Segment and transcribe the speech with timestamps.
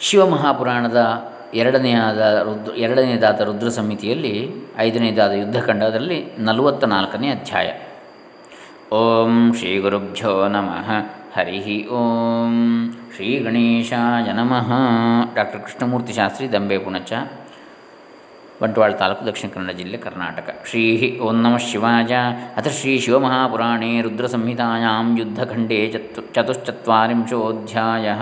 [0.00, 7.72] ಶಿವಮಹಾಪುರಾಣದ ಎರಡನೆಯಾದ ರುದ್ರ ಎರಡನೆಯದಾದ ರುದ್ರ ಸಮಿತಿಯಲ್ಲಿ ಐದನೇದಾದ ಯುದ್ಧಖಂಡ ಅದರಲ್ಲಿ ನಲವತ್ತ ನಾಲ್ಕನೇ ಅಧ್ಯಾಯ.
[8.94, 10.90] ಓಂ ಶ್ರೀ ಗುರುಭ್ಯೋ ನಮಃ.
[11.38, 12.94] ಹರಿ ಓಂ.
[13.16, 14.72] ಶ್ರೀ ಗಣೇಶಾಯ ನಮಃ.
[15.34, 17.12] ಡಾಕ್ಟರ್ ಕೃಷ್ಣಮೂರ್ತಿ ಶಾಸ್ತ್ರಿ ದಂಬೆ ಪುಣಚ.
[18.62, 20.54] ಬಂಟ್ವಾಳ ತಾಲೂಕು ದಕ್ಷಿಣ ಕನ್ನಡ ಜಿಲ್ಲೆ ಕರ್ನಾಟಕ.
[20.70, 22.16] ಶ್ರೀ ಓಂ ನಮಃ ಶಿವಾಯ.
[22.56, 28.12] ಅಥ ಶ್ರೀ ಶಿವಮಹಾಪುರಾಣೇ ರುದ್ರಸಂಹಿತಾಯಾಂ ಯುದ್ಧಖಂಡೇ ಚತು ಚತುಶ್ಚತ್ವರಿಂಶೋಧ್ಯಾಯ.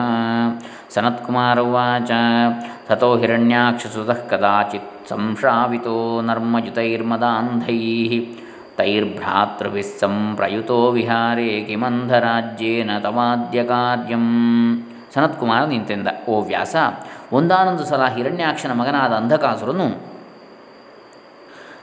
[0.95, 2.11] ಸನತ್ಕುಮಾರ ಉವಾಚ.
[2.89, 7.79] ತಥೋ ಹಿರಣ್ಯಾಕ್ಷಸುತಃ ಕದಾಚಿತ್ ಸಂಶ್ರಾವಿತೋ ನರ್ಮಯುತೈರ್ಮದಾಂಧೈ.
[8.76, 14.26] ತೈರ್ಭ್ರಾತೃಭಿः ಸಂಪ್ರಯುತೋ ವಿಹಾರೇ ಕಿಮಂಧರಾಜ್ಯೇನ ತವಾದ್ಯ ಕಾರ್ಯಂ
[15.14, 16.09] ಸನತ್ಕುಮಾರ ನಿಂತೆಂದ.
[16.29, 16.76] ಓ ವ್ಯಾಸ,
[17.32, 20.14] ಒಂದಾನೊಂದು ಸಲ ಹಿರಣ್ಯಾಕ್ಷನ ಮಗನಾದ ಅಂಧಕಾಸುರನು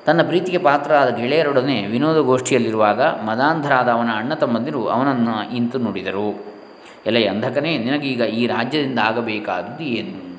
[0.06, 6.46] ತನ್ನ ಪ್ರೀತಿಗೆ ಪಾತ್ರರಾದ ಗೆಳೆಯರೊಡನೆ ವಿನೋದಗೋಷ್ಠಿಯಲ್ಲಿರುವಾಗ ಮದಾಂಧರಾದ ಅವನ ಅಣ್ಣ ತಮ್ಮಂದಿರು ಅವನನ್ನು ಇಂತು ನುಡಿದರು.
[7.06, 10.31] ಎಲೆ ಅಂಧಕನೇ, ನಿನಗೀಗ ಈ ರಾಜ್ಯದಿಂದ ಆಗಬೇಕಾದದ್ದು ಏನು?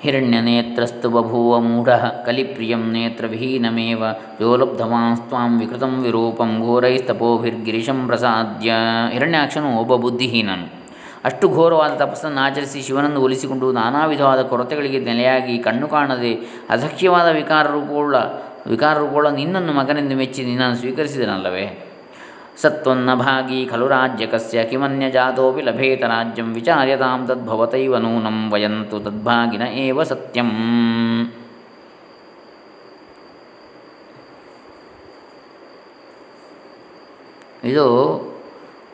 [0.00, 1.88] ಹಿರಣ್ಯನೇತ್ರಸ್ತು ಬಭೂವ ಮೂಢ
[2.26, 4.02] ಕಲಿಪ್ರಿಯಂ ನೇತ್ರವಿಹೀನಮೇವ
[4.40, 8.72] ಯೋ ಲಬ್ಧವಾಂಸ್ತ್ವಾಂ ವಿಕೃತಂ ವಿರೂಪಂ ಘೋರೈಸ್ತಪೋಭಿರ್ಗಿರಿಶಂ ಪ್ರಸಾದ್ಯ.
[9.12, 10.66] ಹಿರಣ್ಯಾಕ್ಷನು ಒಬ್ಬ ಬುದ್ಧಿಹೀನನು.
[11.24, 16.32] ಅಷ್ಟು ಘೋರವಾದ ತಪಸ್ಸನ್ನು ಆಚರಿಸಿ ಶಿವನನ್ನು ಒಲಿಸಿಕೊಂಡು ನಾನಾ ವಿಧವಾದ ಕೊರತೆಗಳಿಗೆ ನೆಲೆಯಾಗಿ ಕಣ್ಣು ಕಾಣದೆ
[16.70, 18.16] ಅಸಖ್ಯವಾದ ವಿಕಾರ ರೂಪವುಳ್ಳ
[18.66, 21.87] ವಿಕಾರ ರೂಪವುಳ್ಳ ನಿನ್ನನ್ನು ಮಗನೆಂದು ಮೆಚ್ಚಿ ನಿನ್ನನ್ನು ಸ್ವೀಕರಿಸಿದನಲ್ಲವೇ?
[22.62, 30.50] ಸತ್ವನ್ನ ಭಾಗಿ ಖಲು ರಾಜ್ಯಕಸ್ಯ ಕಿಮನ್ಯಜಾತೋಪಿ ಲಭೇತ ರಾಜ್ಯಂ ವಿಚಾರ್ಯತಾಂ ತದ್ಭವತೈವ ನೂನಂ ವಯಂತು ತದ್ಭಾಗಿನ ಏವ ಸತ್ಯಂ.
[37.64, 37.86] ಇದು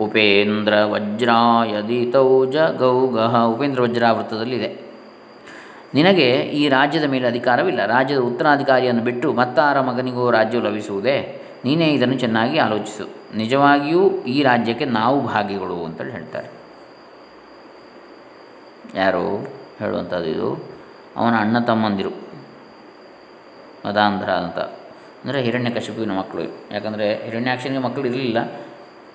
[0.00, 4.70] ಉಪೇಂದ್ರ ವಜ್ರಾಯದಿತೌ ಜಗೌಗಃ ಉಪೇಂದ್ರ ವಜ್ರಾವೃತ್ತದಲ್ಲಿದೆ
[5.94, 6.28] ನಿನಗೆ
[6.60, 7.86] ಈ ರಾಜ್ಯದ ಮೇಲೆ ಅಧಿಕಾರವಿಲ್ಲ.
[7.86, 11.16] ರಾಜ್ಯದ ಉತ್ತರಾಧಿಕಾರಿಯನ್ನು ಬಿಟ್ಟು ಮತ್ತಾರ ಮಗನಿಗೂ ರಾಜ್ಯವು ಲಭಿಸುವುದೇ?
[11.64, 13.36] ನೀನೇ ಇದನ್ನು ಚೆನ್ನಾಗಿ ಆಲೋಚಿಸು.
[13.36, 16.48] ನಿಜವಾಗಿಯೂ ಈ ರಾಜ್ಯಕ್ಕೆ ನಾವು ಭಾಗಿಗಳು ಅಂತೇಳಿ ಹೇಳ್ತಾರೆ.
[18.94, 19.38] ಯಾರು
[19.78, 20.68] ಹೇಳುವಂಥದ್ದು ಇದು?
[21.16, 22.10] ಅವನ ಅಣ್ಣ ತಮ್ಮಂದಿರು.
[23.88, 24.58] ಮದಾಂಧ್ರ ಅಂತ.
[25.24, 26.74] ಅಂದರೆ ಹಿರಣ್ಯಕಶಿಪುವಿನ ಮಕ್ಕಳು.
[26.74, 28.38] ಯಾಕಂದರೆ ಹಿರಣ್ಯಾಕ್ಷನಿಗೆ ಮಕ್ಕಳು ಇರಲಿಲ್ಲ.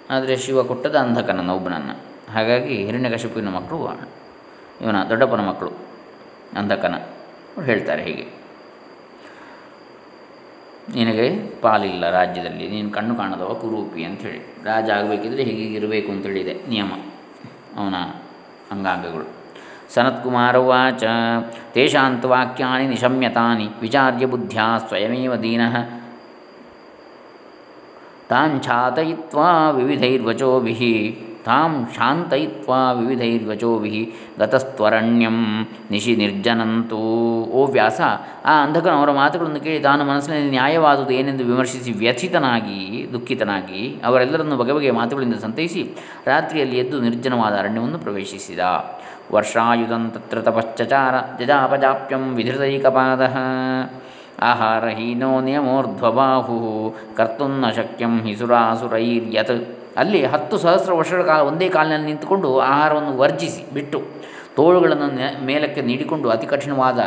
[0.10, 1.94] ಆದರೆ ಶಿವ ಕೊಟ್ಟದ ಅಂಧಕನನ್ನು ಒಬ್ಬನನ್ನು
[2.34, 4.10] ಹಾಗಾಗಿ ಹಿರಣ್ಯಕಶಿಪುವಿನ ಮಕ್ಕಳು
[4.82, 5.72] ಇವನ ದೊಡ್ಡಪ್ಪನ ಮಕ್ಕಳು
[6.58, 6.96] ಅಂಧಕನ.
[6.96, 8.39] ಅವ್ರು ಹೇಳ್ತಾರೆ ಹೀಗೆ.
[10.96, 14.56] ನಿನಗೆ ಪಾಲಿಲ್ಲ ರಾಜ್ಯದಲ್ಲಿ, ನೀನು ಕಣ್ಣು ಕಾಣದವ ಕುರೂಪಿ ಅಂಥೇಳಿ.
[14.64, 16.92] ರಾಜ ಆಗಬೇಕಿದ್ರೆ ಹೀಗೆ ಇರಬೇಕು ಅಂತೇಳಿದೆ, ನಿಯಮ.
[17.78, 17.96] ಅವನ
[18.72, 19.40] ಅಂಗಾಂಗಗಳು.
[19.94, 21.04] ಸನತ್ಕುಮಾರ ಉಚ
[21.74, 25.78] ತೇಷಾಂತ ವಾಕ್ಯಾನಿ ನಿಶಮ್ಯತಾನಿ, ವಿಚಾರ್ಯ ಬುದ್ಧ್ಯಾ ಸ್ವಯಮೇವ ದೀನಃ.
[28.30, 29.40] ವಿವಿಧೈರ್ವಚೋಭಿ
[29.72, 31.29] ವಿವಿಧೈರ್ವಚೋಭಿಃ.
[31.46, 35.38] ತಾಂ ಶಾಂತಯಿತ್ವಾ ವಿವಿಧೈರ್ವಚೋಭಿ ಗತಸ್ತ್ವರಣ್ಯಂ
[35.92, 37.00] ನಿಶಿ ನಿರ್ಜನಂತೂ
[37.52, 38.02] ಓ ವ್ಯಾಸ,
[38.46, 44.92] ಆ ಅಂಧಕನು ಅವರ ಮಾತುಗಳನ್ನು ಕೇಳಿ ತಾನು ಮನಸ್ಸಿನಲ್ಲಿ ನ್ಯಾಯವಾದುದು ಏನೆಂದು ವಿಮರ್ಶಿಸಿ ವ್ಯಥಿತನಾಗಿ, ದುಃಖಿತನಾಗಿ ಅವರೆಲ್ಲರನ್ನು ಬಗೆ ಬಗೆಯ
[44.92, 45.84] ಮಾತುಗಳಿಂದ ಸಂತೈಸಿ
[46.26, 48.60] ರಾತ್ರಿಯಲ್ಲಿ ಎದ್ದು ನಿರ್ಜನವಾದ ಅರಣ್ಯವನ್ನು ಪ್ರವೇಶಿಸಿದ.
[49.34, 53.22] ವರ್ಷಾಯುಧಂ ತತ್ರ ತಪಶ್ಚಚಾರ ಜಜಾಪಜಾಪ್ಯಂ ವಿಧೃತೈಕಪಾದ.
[54.42, 56.58] ಆಹಾರಹೀನೋ ನಿಯಮೋರ್ಧ್ವಬಾಹು
[57.18, 64.04] ಕರ್ತುನ್ನ ಶಕ್ಯಂ ಹಿ ಸುರಾಸುರೈರ್ಯತ್ ಅಲ್ಲಿ ಹತ್ತು ಸಹಸ್ರ ವರ್ಷಗಳ ಕಾಲ ಒಂದೇ ಕಾಲಿನಲ್ಲಿ ನಿಂತುಕೊಂಡು ಆಹಾರವನ್ನು ವರ್ಜಿಸಿ ಬಿಟ್ಟು
[64.56, 67.00] ತೋಳುಗಳನ್ನು ಮೇಲಕ್ಕೆ ನೀಡಿಕೊಂಡು ಅತಿ ಕಠಿಣವಾದ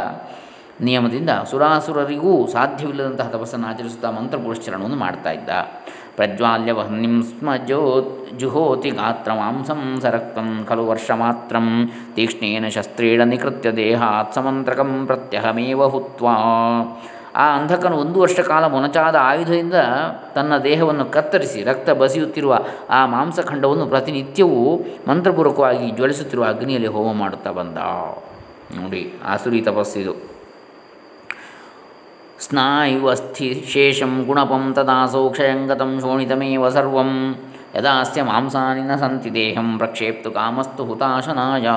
[0.80, 5.48] ನಿಯಮದಿಂದ ಸುರಾಸುರರಿಗೂ ಸಾಧ್ಯವಿಲ್ಲದಂತಹ ತಪಸ್ಸನ್ನು ಆಚರಿಸುತ್ತಾ ಮಂತ್ರಪುರಶ್ಚರಣವನ್ನು ಮಾಡ್ತಾ ಇದ್ದ.
[6.16, 8.00] ಪ್ರಜ್ವಾಲ್ಯ ವಹ್ನಿಂ ಸ್ಮ ಜೋ,
[8.38, 11.56] ಜುಹೋತಿ ಗಾತ್ರ ಮಾಂಸಂ ಸರಕ್ತಂ ಖಲು ವರ್ಷ ಮಾತ್ರ
[12.14, 16.34] ತೀಕ್ಷ್ಣೇನ ಶಸ್ತ್ರೇಣ ನಿಕೃತ್ಯ ದೇಹಾತ್ ಸಮಂತ್ರಕಂ ಪ್ರತ್ಯಹಮೇವ ಹುತ್ವಾ.
[17.36, 19.74] ಆ ಅಂಧಕನು ಒಂದು ವರ್ಷ ಕಾಲ ಮೊನಚಾದ ಆಯುಧದಿಂದ
[20.34, 22.60] ತನ್ನ ದೇಹವನ್ನು ಕತ್ತರಿಸಿ ರಕ್ತ ಬಸಿಯುತ್ತಿರುವ
[22.90, 27.78] ಆ ಮಾಂಸಖಂಡವನ್ನು ಪ್ರತಿನಿತ್ಯವೂ ಮಂತ್ರಪೂರ್ವಕವಾಗಿ ಜ್ವಲಿಸುತ್ತಿರುವ ಅಗ್ನಿಯಲ್ಲಿ ಹೋಮ ಮಾಡುತ್ತಾ ಬಂದ.
[28.80, 30.14] ನೋಡಿ, ಆಸುರಿ ತಪಸ್ಸಿದು
[32.40, 37.36] ಸ್ನಾಯುವಸ್ಥಿ ಶೇಷಂ ಗುಣಪಂ ತದಾ ಕ್ಷಯಂಗತಂ ಶೋಣಿತಮೇವ ಸರ್ವಂ.
[37.76, 41.68] ಯದಾಸ್ಯ ಮಾಂಸಾನಿ ನ ಸಂತಿ ದೇಹಂ ಪ್ರಕ್ಷೇಪ್ತು ಕಾಮಸ್ತು ಹುತಾಶನಾಯ.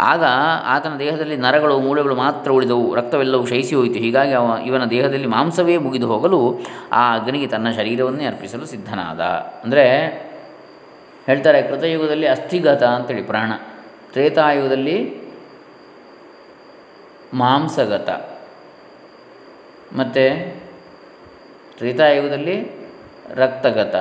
[0.00, 0.24] ಆಗ
[0.64, 3.98] ಆತನ ದೇಹದಲ್ಲಿ ನರಗಳು, ಮೂಳೆಗಳು ಮಾತ್ರ ಉಳಿದವು, ರಕ್ತವೆಲ್ಲವೂ ಕ್ಷಯಿಸಿ ಹೋಯಿತು.
[3.98, 6.40] ಹೀಗಾಗಿ ಅವ ಇವನ ದೇಹದಲ್ಲಿ ಮಾಂಸವೇ ಮುಗಿದು ಹೋಗಲು
[6.92, 9.20] ಆ ಅಗ್ನಿಗೆ ತನ್ನ ಶರೀರವನ್ನೇ ಅರ್ಪಿಸಲು ಸಿದ್ಧನಾದ.
[9.64, 9.84] ಅಂದರೆ
[11.26, 13.50] ಹೇಳ್ತಾರೆ, ಕೃತಯುಗದಲ್ಲಿ ಅಸ್ಥಿಗತ ಅಂತೇಳಿ ಪ್ರಾಣ,
[14.12, 14.98] ತ್ರೇತಾಯುಗದಲ್ಲಿ
[17.34, 18.10] ಮಾಂಸಗತ.
[19.98, 20.24] ಮತ್ತು
[21.78, 22.56] ತ್ರೇತಾಯುಗದಲ್ಲಿ
[23.34, 23.96] ರಕ್ತಗತ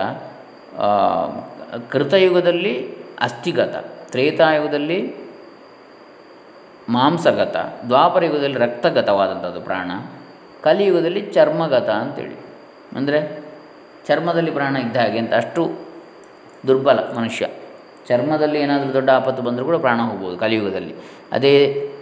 [1.90, 2.74] ಕೃತಯುಗದಲ್ಲಿ
[3.22, 3.75] ಅಸ್ಥಿಗತ,
[4.12, 4.98] ತ್ರೇತಾಯುಗದಲ್ಲಿ
[6.89, 7.57] ಮಾಂಸಗತ
[7.88, 9.91] ದ್ವಾಪರಯುಗದಲ್ಲಿ ರಕ್ತಗತವಾದಂಥದ್ದು ಪ್ರಾಣ,
[10.62, 12.38] ಕಲಿಯುಗದಲ್ಲಿ ಚರ್ಮಗತ ಅಂತೇಳಿ.
[12.97, 13.19] ಅಂದರೆ
[14.07, 15.71] ಚರ್ಮದಲ್ಲಿ ಪ್ರಾಣ ಇದ್ದ ಹಾಗೆ ಅಂತ ಅಷ್ಟು
[16.68, 17.47] ದುರ್ಬಲ ಮನುಷ್ಯ.
[18.07, 20.95] ಚರ್ಮದಲ್ಲಿ ಏನಾದರೂ ದೊಡ್ಡ ಆಪತ್ತು ಬಂದರೂ ಕೂಡ ಪ್ರಾಣ ಹೋಗ್ಬೋದು ಕಲಿಯುಗದಲ್ಲಿ.
[21.31, 21.53] ಅದೇ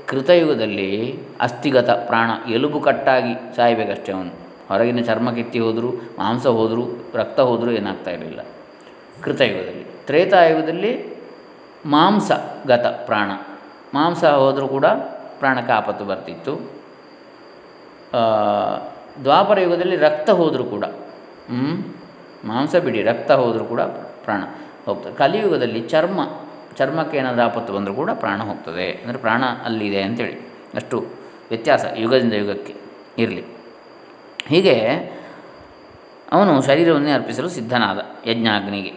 [0.07, 4.31] ಕೃತಯುಗದಲ್ಲಿ ಅಸ್ಥಿಗತ ಪ್ರಾಣ, ಎಲುಬು ಕಟ್ಟಾಗಿ ಸಾಯಬೇಕಷ್ಟೇ ಅವನು.
[4.69, 5.87] ಹೊರಗಿನ ಚರ್ಮ ಕಿತ್ತಿ ಹೋದರೂ,
[6.17, 6.83] ಮಾಂಸ ಹೋದರೂ,
[7.15, 8.41] ರಕ್ತ ಹೋದರೂ ಏನಾಗ್ತಾ ಇರಲಿಲ್ಲ.
[9.23, 10.91] ಕೃತಯುಗದಲ್ಲಿ, ತ್ರೇತಾಯುಗದಲ್ಲಿ
[11.85, 13.31] ಮಾಂಸಗತ ಪ್ರಾಣ.
[13.93, 14.85] ಮಾಂಸ ಹೋದರೂ ಕೂಡ
[15.39, 16.53] ಪ್ರಾಣಕ್ಕೆ ಆಪತ್ತು ಬರ್ತಿತ್ತು.
[19.23, 20.85] ದ್ವಾಪರ ಯುಗದಲ್ಲಿ ರಕ್ತ ಹೋದರೂ ಕೂಡ
[22.45, 23.81] ಮಾಂಸ ಬಿಡಿ, ರಕ್ತ ಹೋದರೂ ಕೂಡ
[24.25, 24.41] ಪ್ರಾಣ
[24.85, 25.13] ಹೋಗ್ತದೆ.
[25.15, 26.19] ಕಲಿಯುಗದಲ್ಲಿ ಚರ್ಮ,
[26.77, 28.87] ಚರ್ಮಕ್ಕೆ ಏನಾದರೂ ಆಪತ್ತು ಬಂದರೂ ಕೂಡ ಪ್ರಾಣ ಹೋಗ್ತದೆ.
[28.91, 30.35] ಅಂದರೆ ಪ್ರಾಣ ಅಲ್ಲಿದೆ ಅಂತೇಳಿ.
[30.75, 30.97] ಅಷ್ಟು
[31.49, 32.73] ವ್ಯತ್ಯಾಸ ಯುಗದಿಂದ ಯುಗಕ್ಕೆ
[33.17, 33.43] ಇರಲಿ.
[34.47, 34.75] ಹೀಗೆ
[36.31, 38.93] ಅವನು ಶರೀರವನ್ನೇ ಅರ್ಪಿಸಲು ಸಿದ್ಧನಾದ ಯಜ್ಞಾಗ್ನಿಗೆ.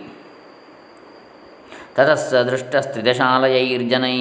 [1.95, 4.17] ತತಸ್ಸ ದೃಷ್ಟಸ್ತ್ರಿದಶಾಲಯೈರ್ಜನೈ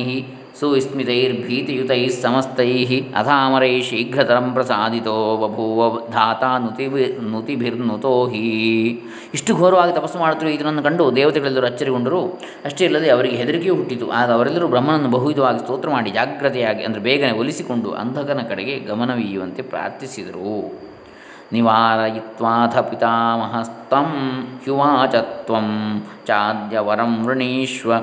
[0.60, 2.86] ಸುವಿಸ್ಮಿತೈರ್ಭೀತಿಯುತೈः ಸಮಸ್ತೈ
[3.16, 8.88] ಅಥಾಮರೈ ಶೀಘ್ರತರಂ ಪ್ರಸಾದಿತೋ ಬಭೂವ ಧಾತಾ ನುತಿಭಿ ನುತಿಭಿರ್ನುತೋ ಹಿ.
[9.34, 12.26] ಇಷ್ಟು ಘೋರವಾಗಿ ತಪಸ್ಸು ಮಾಡುತ್ತಿರುವ ಇದನ್ನು ಕಂಡು ದೇವತೆಗಳೆಲ್ಲರೂ ಅಚ್ಚರಿಗೊಂಡರು.
[12.66, 14.12] ಅಷ್ಟೇ ಇಲ್ಲದೆ ಅವರಿಗೆ ಹೆದರಿಕೆಯೂ ಹುಟ್ಟಿತು.
[14.12, 20.82] ಆಗ ಅವರೆಲ್ಲರೂ ಬ್ರಹ್ಮನನ್ನು ಬಹುವಿಧವಾಗಿ ಸ್ತೋತ್ರ ಮಾಡಿ ಜಾಗ್ರತೆಯಾಗಿ ಅಂದರೆ ಬೇಗನೆ ಒಲಿಸಿಕೊಂಡು ಅಂಧಕನ ಕಡೆಗೆ ಗಮನವೀಯುವಂತೆ ಪ್ರಾರ್ಥಿಸಿದರು.
[21.52, 24.08] ನಿವಾರಯಿತ್ವಾಥ ಪಿತಾಮಹಸ್ತಂ
[24.64, 25.68] ಹ್ಯುವಾಚತ್ವಂ
[26.28, 27.94] ಚಾದ್ಯವರಂ ವೃಣೀಶ್ವ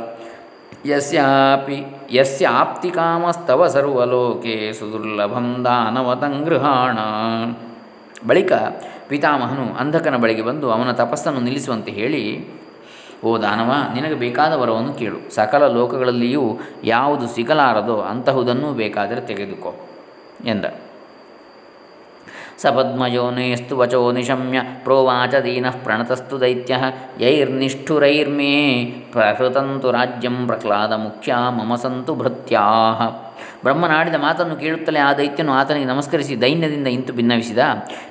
[0.89, 1.79] ಯಸ್ಯಾಪಿ
[2.13, 6.99] ಯಸ್ಯಾಪ್ತಿಕಾಮಸ್ತವ ಸರ್ವಲೋಕೆ ಸುದುರ್ಲಭಂ ದಾನವತಂಗೃಹಾಣ
[8.27, 8.53] ಬಳಿಕ
[9.09, 12.23] ಪಿತಾಮಹನು ಅಂಧಕನ ಬಳಿಗೆ ಬಂದು ಅವನ ತಪಸ್ಸನ್ನು ನಿಲ್ಲಿಸುವಂತೆ ಹೇಳಿ,
[13.25, 15.19] ಓ ದಾನವ, ನಿನಗೆ ಬೇಕಾದ ವರವನ್ನು ಕೇಳು.
[15.35, 16.45] ಸಕಲ ಲೋಕಗಳಲ್ಲಿಯೂ
[16.85, 19.73] ಯಾವುದು ಸಿಗಲಾರದೋ ಅಂತಹುದನ್ನು ಬೇಕಾದರೆ ತೆಗೆದುಕೋ
[20.45, 20.65] ಎಂದ.
[22.63, 26.77] ಸಪದ್ಮಯೋನೇಸ್ತು ವಚೋ ನಿಶಮ್ಯ ಪ್ರೋವಾಚ ದೀನಃ ಪ್ರಣತಸ್ತು ದೈತ್ಯ
[27.21, 28.55] ಯೈರ್ನಿಷ್ಠುರೈರ್ಮೇ
[29.13, 32.65] ಪ್ರಕೃತಂತು ರಾಜ್ಯಂ ಪ್ರಹ್ಲಾದ ಮುಖ್ಯ ಮಮ ಸಂತು ಭೃತ್ಯಾ
[33.65, 37.59] ಬ್ರಹ್ಮನಾಡಿದ ಮಾತನ್ನು ಕೇಳುತ್ತಲೇ ಆ ದೈತ್ಯನು ಆತನಿಗೆ ನಮಸ್ಕರಿಸಿ ದೈನ್ಯದಿಂದ ಇಂತು ಭಿನ್ನವಿಸಿದ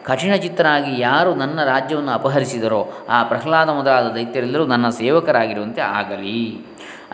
[0.03, 6.39] ಕಠಿಣ ಚಿತ್ತರಾಗಿ ಯಾರು ನನ್ನ ರಾಜ್ಯವನ್ನು ಅಪಹರಿಸಿದರೋ ಆ ಪ್ರಹ್ಲಾದ ಮೊದಲಾದ ದೈತ್ಯರೆಲ್ಲರೂ ನನ್ನ ಸೇವಕರಾಗಿರುವಂತೆ ಆಗಲಿ.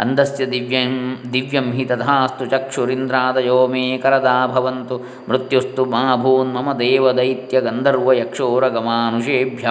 [0.02, 0.94] ಅಂಧಸ್ಯ ದಿವ್ಯಂ
[1.34, 4.98] ದಿವ್ಯಂ ಹಿ ತಥಾಸ್ತು ಚಕ್ಷುರಿಂದ್ರಾದಯೋ ಮೇ ಕರದಾ ಭವಂತು.
[5.30, 9.68] ಮೃತ್ಯುಸ್ತು ಮಾ ಭೂನ್ ಮಮ ದೇವದೈತ್ಯ ಗಂಧರ್ವ ಯಕ್ಷೋರಗಮಾನುಷೇಭ್ಯ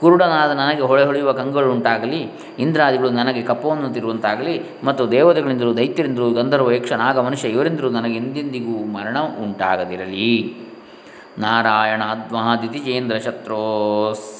[0.00, 2.20] ಕುರುಡನಾದ ನನಗೆ ಹೊಳೆ ಹೊಳೆಯುವ ಕಂಗಳುಂಟಾಗಲಿ
[2.58, 9.18] ಇಂದ್ರಾದಿಗಳು ನನಗೆ ಕಪ್ಪವನ್ನು ತಿರುವಂತಾಗಲಿ, ಮತ್ತು ದೇವತೆಗಳಿಂದಲೂ ದೈತ್ಯರಿಂದಲೂ ಗಂಧರ್ವ ಯಕ್ಷ ನಾಗ ಮನುಷ್ಯ ಇವರಿಂದಲೂ ನನಗೆ ಎಂದೆಂದಿಗೂ ಮರಣ
[9.18, 10.56] ಉಂಟಾಗದಿರಲಿ.
[11.38, 13.62] ನಾರಾಯಣಾದ್ವಾದಿತಿಜೇಂದ್ರ ಶತ್ರೋ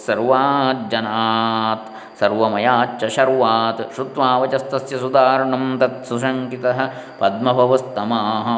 [0.06, 1.88] ಸರ್ವಾಜ್ಜನಾತ್.
[2.20, 3.94] ಸರ್ವಮಯಾಚ್ಚ ಶರ್ವಾತ್.
[3.94, 6.80] ಶ್ರುತ್ವಾ ವಚಸ್ತಸ್ಯ ಸುಧಾರಣಂ ತತ್ ಸುಶಂಕಿತಃ
[7.18, 8.48] ಪದ್ಮಭವಸ್ತಮಃ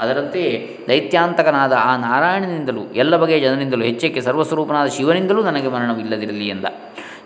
[0.00, 0.42] ಅದರಂತೆ
[0.88, 6.64] ದೈತ್ಯಾಂತಕನಾದ ಆ ನಾರಾಯಣನಿಂದಲೂ, ಎಲ್ಲ ಬಗೆಯ ಜನರಿಂದಲೂ ಹೆಚ್ಚೆಕ್ಕೆ ಸರ್ವಸ್ವರೂಪನಾದ ಶಿವನಿಂದಲೂ ನನಗೆ ಮರಣವಿಲ್ಲದಿರಲಿ ಎಂದ.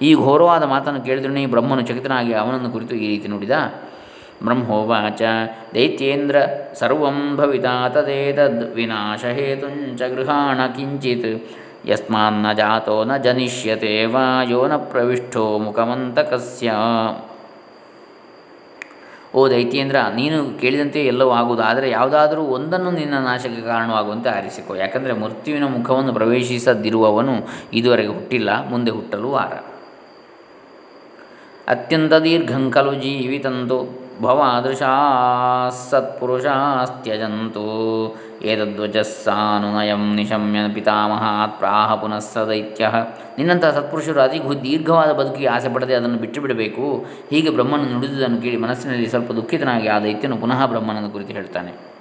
[0.03, 3.51] ಈ ಘೋರವಾದ ಮಾತನ್ನು ಕೇಳಿದ್ರೆ ಬ್ರಹ್ಮನು ಚಕಿತನಾಗಿ ಅವನನ್ನು ಕುರಿತು ಈ ರೀತಿ ನುಡಿದ.
[4.45, 5.23] ಬ್ರಹ್ಮೋವಾಚ,
[5.75, 6.37] ದೈತ್ಯೇಂದ್ರ
[6.75, 11.31] ಸರ್ವಂ ಭವಿತಾ ತದೇತದ್ ವಿನಾಶಹೇತುಂಚ ಗೃಹಾಣ ಕಿಂಚಿತ್.
[11.89, 16.73] ಯಸ್ಮಾನ್ನ ಜಾತೋ ನ ಜನಿಷ್ಯತೆ ವಾಯೋ ನ ಪ್ರವಿಷ್ಟೋ ಮುಖಮಂತಕಸ್ಯ
[19.35, 24.73] ಓ ದೈತ್ಯೇಂದ್ರ ನೀನು ಕೇಳಿದಂತೆ ಎಲ್ಲವೂ ಆಗುವುದು, ಆದರೆ ಯಾವುದಾದರೂ ಒಂದನ್ನು ನಿನ್ನ ನಾಶಕ್ಕೆ ಕಾರಣವಾಗುವಂತೆ ಆರಿಸಿಕೊ.
[24.75, 27.35] ಯಾಕಂದರೆ ಮೃತ್ಯುವಿನ ಮುಖವನ್ನು ಪ್ರವೇಶಿಸದಿರುವವನು
[27.73, 29.53] ಇದುವರೆಗೆ ಹುಟ್ಟಿಲ್ಲ, ಮುಂದೆ ಹುಟ್ಟಲು ವಾರ.
[31.69, 33.79] ಅತ್ಯಂತ ದೀರ್ಘಂಕಲು ಜೀವಿತಂತು.
[34.23, 34.93] ಭವಾದೃಶಾ
[35.91, 37.65] ಸತ್ಪುರುಷಾಸ್ತ್ಯಜಂತು
[38.43, 42.93] ಏತದ್ವಜಸ್ಸಾನುನಯಂ ನಿಶಮ್ಯ ಪಿತಾಮಹಾತ್ ಪ್ರಾಹ ಪುನಃ ಸ ದೈತ್ಯ
[43.39, 49.07] ನಿನ್ನಂತಹ ಸತ್ಪುರುಷರು ಅತಿ ದೀರ್ಘವಾದ ಬದುಕಿಗೆ ಆಸೆ ಪಡದೆ ಅದನ್ನು ಬಿಟ್ಟು ಬಿಡಬೇಕು ಹೀಗೆ ಬ್ರಹ್ಮನು ನುಡಿದುದನ್ನು ಕೇಳಿ ಮನಸ್ಸಿನಲ್ಲಿ
[49.07, 51.97] ಸ್ವಲ್ಪ ದುಃಖಿತನಾಗಿ ಆ ದೈತ್ಯನು ಪುನಃ ಬ್ರಹ್ಮನನ್ನು ಕುರಿತು ಹೇಳ್ತಾನೆ.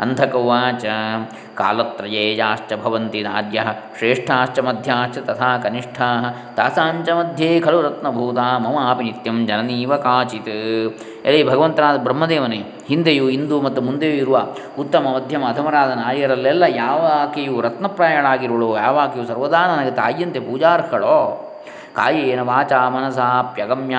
[0.00, 0.84] ಅಂಧಕವಾಚ
[1.54, 3.64] ಕಾಲತ್ರಯೇ ಯಾಶ್ಚ ಭವಂತಿ ನಾದ್ಯ,
[3.98, 6.08] ಶ್ರೇಷ್ಠಾಶ್ಚ ಮಧ್ಯಾಶ್ಚ ತಥಾ ಕನಿಷ್ಠಾ,
[6.56, 14.12] ತಾಸಾಂಚ ಮಧ್ಯೆ ಖಲು ರತ್ನಭೂತ, ಮಮಾಪಿ ನಿತ್ಯಂ ಜನನೀವ ಕಾಚಿತ್। ಎಲೆ ಭಗವಂತನಾದ ಬ್ರಹ್ಮದೇವನೇ, ಹಿಂದೆಯೂ ಇಂದು ಮತ್ತು ಮುಂದೆಯೂ
[14.12, 14.36] ಇರುವ
[14.78, 21.18] ಉತ್ತಮ, ಮಧ್ಯಮ ಅಧಮರಾದ ನಾಯರಲ್ಲೆಲ್ಲ ಯಾವ ಆಕೆಯು ರತ್ನಪ್ರಾಯಣಾಗಿರುವಳು ಯಾವ ಆಕೆಯು ಸರ್ವದಾ ನನಗೆ ತಾಯಿಯಂತೆ ಪೂಜಾರ್ಹಳೋ?
[21.96, 23.96] ಕಾಯೇನ ವಾಚಾ ಮನಸಾಪ್ಯಗಮ್ಯ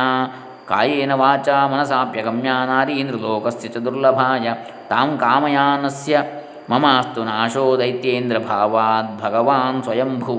[0.68, 4.48] ಕಾಯೇನ ವಾಚ ಮನಸಾಪ್ಯಗಮ್ಯ ನಾರೀಂದ್ರಲೋಕಸ್ಯ ಚ ದುರ್ಲಭಾಯ
[4.90, 6.24] ತಾಂ ಕಾಮಯಾನಸ್ಯ
[6.70, 10.36] ಮಮಾಸ್ತು ನಾಶೋ ದೈತ್ಯೇಂದ್ರ ಭಾವಾತ್ ಭಗವಾನ್ ಸ್ವಯಂಭೂ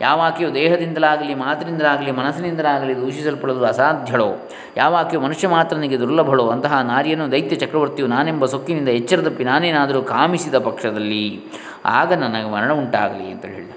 [0.00, 8.44] ಯಾವಾಕೆಯು ದೇಹದಿಂದಲಾಗಲಿ ಮಾತಿನಿಂದಲಾಗಲಿ ಮನಸ್ಸಿನಿಂದಲಾಗಲಿ ದೂಷಿಸಲ್ಪಡಲು ಅಸಾಧ್ಯಳೋ ಯಾವಾಕೆಯು ಮನುಷ್ಯ ಮಾತ್ರನಿಗೆ ದುರ್ಲಭಳೋ, ಅಂತಹ ನಾರಿಯನ್ನು ದೈತ್ಯ ಚಕ್ರವರ್ತಿಯು ನಾನೆಂಬ
[8.44, 11.40] ಸೊಕ್ಕಿನಿಂದ ಎಚ್ಚರದಪ್ಪಿ ನಾನೇನಾದರೂ ಕಾಮಿಸಿದ ಪಕ್ಷದಲ್ಲಿ
[11.84, 13.70] ಆಗ ನನಗೆ ಮರಣ ಉಂಟಾಗಲಿ ಅಂತ ಹೇಳಿದ.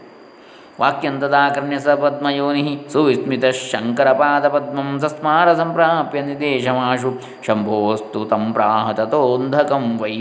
[0.79, 2.63] ವಾಕ್ಯಂತದಾಕರ್ಣ್ಯ ಸ ಪದ್ಮಯೋನಿ
[2.93, 7.11] ಸುವಿಸ್ಮಿತ ಶಂಕರಪಾದಪದ್ಮಂ ಸಸ್ಮಾರ ಸಂಪ್ರಾಪ್ಯ ನಿದೇಶಮಾಶು.
[7.47, 10.15] ಶಂಭೋಸ್ತು ತಂ ಪ್ರಾಹ ತಥೋಂಧಕಂ ವೈ.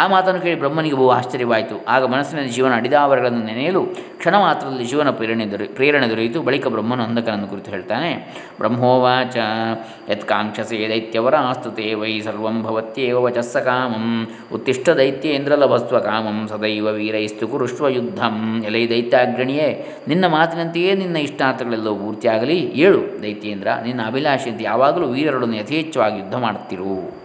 [0.00, 1.76] ಆ ಮಾತನ್ನು ಕೇಳಿ ಬ್ರಹ್ಮನಿಗೆ ಬಹು ಆಶ್ಚರ್ಯವಾಯಿತು.
[1.88, 3.82] ಆಗ ಮನಸ್ಸಿನಲ್ಲಿ ಜೀವನ ಅಡಿದಾವರಗಳನ್ನು ನೆನೆಯಲು
[4.20, 6.42] ಕ್ಷಣ ಮಾತ್ರದಲ್ಲಿ ಜೀವನ ಪ್ರೇರಣೆ ದೊರೆ, ಪ್ರೇರಣೆ ದೊರೆಯಿತು.
[6.42, 8.10] ಬಳಿಕ ಬ್ರಹ್ಮನು ಅಂಧಕನನ್ನು ಕುರಿತು ಹೇಳ್ತಾನೆ,
[8.60, 9.36] ಬ್ರಹ್ಮೋವಾಚ
[10.10, 14.06] ಯತ್ಕಾಂಕ್ಷಸೆ ದೈತ್ಯವರಾಸ್ತು ತೇ ವೈ ಸರ್ವಂ ಭವತ್ಯೇವ ವಚಸ್ಸ ಕಾಮಂ.
[14.54, 16.38] ಉತ್ತಿಷ್ಟ ದೈತ್ಯೇಂದ್ರ ಲಭಸ್ವ ಕಾಮಂ.
[16.48, 18.38] ಸದೈವ ವೀರೈಸ್ತು ಕುರುಷ್ವ ಯುದ್ಧಂ.
[18.66, 19.63] ಎಲೈ ದೈತ್ಯಾಗ್ರಣಿಯೇ
[20.08, 22.58] ನಿನ್ನ ಮಾತಿನಂತೆಯೇ ನಿನ್ನ ಇಷ್ಟಾರ್ಥಗಳೆಲ್ಲವೂ ಪೂರ್ತಿಯಾಗಲಿ.
[22.58, 27.24] ಏಳು, ದೈತ್ಯೇಂದ್ರ, ನಿನ್ನ ಅಭಿಲಾಷೆಯಂತೆ ಯಾವಾಗಲೂ ವೀರರೊಡನೆ ಯಥೇಚ್ಛವಾಗಿ ಯುದ್ಧ ಮಾಡುತ್ತಿರು.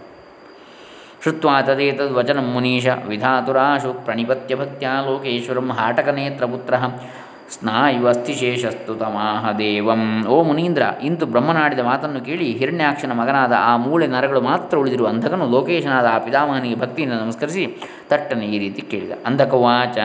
[1.24, 5.70] ಶುತ್ವಾ ತದೇತದ್ವಚನ ಮುನೀಶ, ವಿಧಾತುರಾಶು ಪ್ರಣಿಪತ್ಯ ಭಕ್ತ್ಯಾ ಲೋಕೇಶ್ವರಂ
[7.50, 9.44] ಹಾಟಕನೇತ್ರಪುತ್ರ ಸ್ನಾಯುವಸ್ಥಿಶೇಷಸ್ತು ತಮಾಹ
[10.34, 16.06] ಓ ಮುನೀಂದ್ರ, ಇಂದು ಬ್ರಹ್ಮನಾಡಿದ ಮಾತನ್ನು ಕೇಳಿ ಹಿರಣ್ಯಾಕ್ಷನ ಮಗನಾದ ಆ ಮೂಳೆ ನರಗಳು ಮಾತ್ರ ಉಳಿದಿರುವ ಅಂಧಕನು ಲೋಕೇಶನಾದ
[16.12, 17.64] ಆ ಪಿತಾಮಹನಿಗೆ ಭಕ್ತಿಯಿಂದ ನಮಸ್ಕರಿಸಿ
[18.10, 19.12] ತಟ್ಟನೆ ಈ ರೀತಿ ಕೇಳಿದ.
[19.26, 19.98] ಅಂಧಕವಾಚ,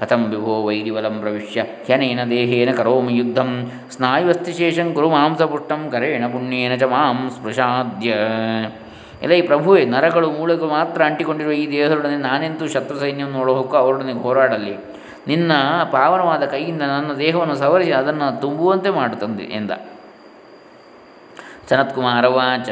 [0.00, 3.50] ಕಥಂ ವಿಭೋ ವೈರಿವಲಂ ಪ್ರವಿಶ್ಯ ಹ್ಯನೇನ ದೇಹೇನ ಕರೋಮಿ ಯುದ್ಧಂ
[3.90, 8.10] ಸ್ನಾಯುವಸ್ಥಿಶೇಷಂ ಕುರು ಮಾಂಸಪುಷ್ಟಂ, ಕರೇಣ ಪುಣ್ಯೇನ ಚ ಮಾಂ ಸ್ಪೃಶಾದ್ಯ.
[9.22, 14.74] ಎಲ್ಲ ಈ ಪ್ರಭುವೇ, ನರಗಳು ಮೂಳೆಗಳು ಮಾತ್ರ ಅಂಟಿಕೊಂಡಿರುವ ಈ ದೇಹದೊಡನೆ ನಾನೆಂತೂ ಶತ್ರು ಸೈನ್ಯವನ್ನು ನೋಡೋಕ್ಕೂ ಅವರೊಡನೆ ಹೋರಾಡಲಿ.
[15.26, 15.52] ನಿನ್ನ
[15.92, 19.70] ಪಾವನವಾದ ಕೈಯಿಂದ ನನ್ನ ದೇಹವನ್ನು ಸವರಿಸಿ ಅದನ್ನು ತುಂಬುವಂತೆ ಮಾಡುತ್ತಂದೆ ಎಂದ.
[21.68, 22.68] ಸನತ್ಕುಮಾರವಾಚ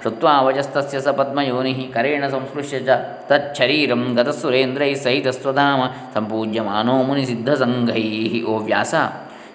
[0.00, 2.88] ಶ್ರುತ್ವಾ ವಜಸ್ತಸ್ಯ ಸ ಪದ್ಮಯೋನಿ ಕರೇಣ ಸಂಸ್ಪೃಶ್ಯ ಚ
[3.28, 5.82] ತಚ್ಛರೀರಂ ಗತಸುರೇಂದ್ರೈ ಸಹಿತಸ್ವಧಾಮ
[6.14, 8.06] ಸಂಪೂಜ್ಯ ಮಾನೋ ಮುನಿಸಿದ್ಧಸಂಘೈ
[8.42, 8.94] ಓ ವ್ಯಾಸ,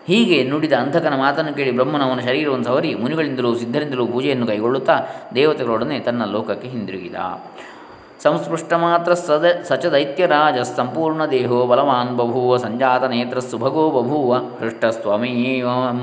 [0.07, 4.95] ಹೀಗೆ ನುಡಿದ ಅಂಧಕನ ಮಾತನ್ನು ಕೇಳಿ ಬ್ರಹ್ಮನ ಅವನ ಶರೀರವನ್ನು ಸವರಿ ಮುನಿಗಳಿಂದಲೂ ಸಿದ್ಧರಿಂದಲೂ ಪೂಜೆಯನ್ನು ಕೈಗೊಳ್ಳುತ್ತಾ
[5.35, 7.15] ದೇವತೆಗಳೊಡನೆ ತನ್ನ ಲೋಕಕ್ಕೆ ಹಿಂದಿರುಗಿದ.
[8.23, 12.57] ಸಂಸ್ಪೃಷ್ಟ ಮಾತ್ರ ಸದ ಸಚ ದೈತ್ಯರಾಜ ಸಂಪೂರ್ಣ ದೇಹೋ ಬಲವಾನ್ ಬಭೂವ
[13.39, 16.01] ಸುಭಗೋ ಬಭೂವ ಹೃಷ್ಟಸ್ವಮೇವಂ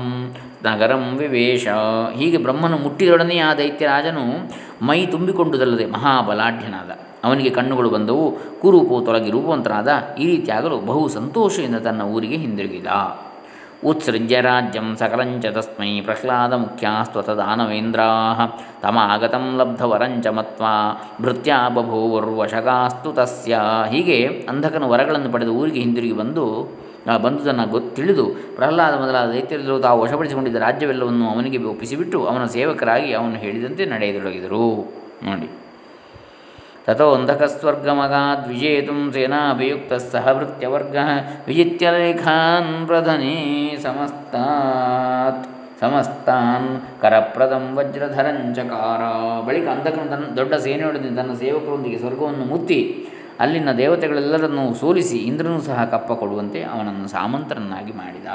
[0.65, 1.67] ನಗರಂ ವಿವೇಶ.
[2.17, 4.23] ಹೀಗೆ ಬ್ರಹ್ಮನು ಮುಟ್ಟಿದೊಡನೆ ಆ ದೈತ್ಯರಾಜನು
[4.85, 6.91] ಮೈ ತುಂಬಿಕೊಂಡುದಲ್ಲದೆ ಮಹಾಬಲಾಢ್ಯನಾದ.
[7.23, 8.25] ಅವನಿಗೆ ಕಣ್ಣುಗಳು ಬಂದವು,
[8.61, 12.87] ಕುರೂಪು ತೊಲಗಿ ರೂಪವಂತನಾದ ಈ ರೀತಿಯಾಗಲು ಬಹು ಸಂತೋಷದಿಂದ ತನ್ನ ಊರಿಗೆ ಹಿಂದಿರುಗಿದ.
[13.83, 18.07] ಉತ್ಸೃಜ್ಯ ರಾಜ್ಯಂ ಸಕಲಂಚ ತಸ್ಮೈ ಪ್ರಹ್ಲಾದ ಮುಖ್ಯಾಸ್ತ್ವತದಾನವೇಂದ್ರಾ
[18.81, 26.45] ತಮಾಗತಂ ಲಬ್ಧವರಂಚ ಮತ್ವಾ ಭೃತ್ಯ ಬಭೂವರ್ವಶಗಾಸ್ತು ತಸ್ಯ ಹೀಗೆ ಅಂಧಕನು ವರಗಳನ್ನು ಪಡೆದು ಊರಿಗೆ ಹಿಂದಿರುಗಿ ಬಂದು
[27.21, 33.85] ಬಂದುದನ್ನು ಗೊತ್ತು ತಿಳಿದು ಪ್ರಹ್ಲಾದ ಮೊದಲಾದ ದೈತ್ಯರೆಲ್ಲರೂ ತಾವು ವಶಪಡಿಸಿಕೊಂಡಿದ್ದ ರಾಜ್ಯವೆಲ್ಲವನ್ನು ಅವನಿಗೆ ಒಪ್ಪಿಸಿಬಿಟ್ಟು ಅವನ ಸೇವಕರಾಗಿ ಅವನು ಹೇಳಿದಂತೆ
[33.85, 34.93] ನಡೆಯತೊಡಗಿದರು.
[35.23, 35.49] ನೋಡಿ.
[36.87, 40.97] ತಥೋ ಅಂಧಕಸ್ವರ್ಗಮಗಾದ್ವಿಜೇತು ಸೇನಾಭಿಯುಕ್ತ ಸಹ ವೃತ್ತವರ್ಗ
[41.47, 43.37] ವಿಜಿತ್ಯಲೇಖಾನ್ ಪ್ರಧನೇ
[43.83, 45.47] ಸಮಸ್ತಾತ್
[45.81, 46.67] ಸಮಸ್ತಾನ್
[47.01, 49.01] ಕರಪ್ರದಂ ವಜ್ರಧರಂಚಕಾರ
[49.47, 52.79] ಬಳಿಕ ಅಂಧಕನು ತನ್ನ ದೊಡ್ಡ ಸೇನೆಯೊಡನೆ ತನ್ನ ಸೇವಕರೊಂದಿಗೆ ಸ್ವರ್ಗವನ್ನು ಮುತ್ತಿ
[53.39, 58.27] ಅಲ್ಲಿನ ದೇವತೆಗಳೆಲ್ಲರನ್ನೂ ಸೋಲಿಸಿ ಇಂದ್ರನೂ ಸಹ ಕಪ್ಪ ಕೊಡುವಂತೆ ಅವನನ್ನು ಸಾಮಂತರನ್ನಾಗಿ ಮಾಡಿದ.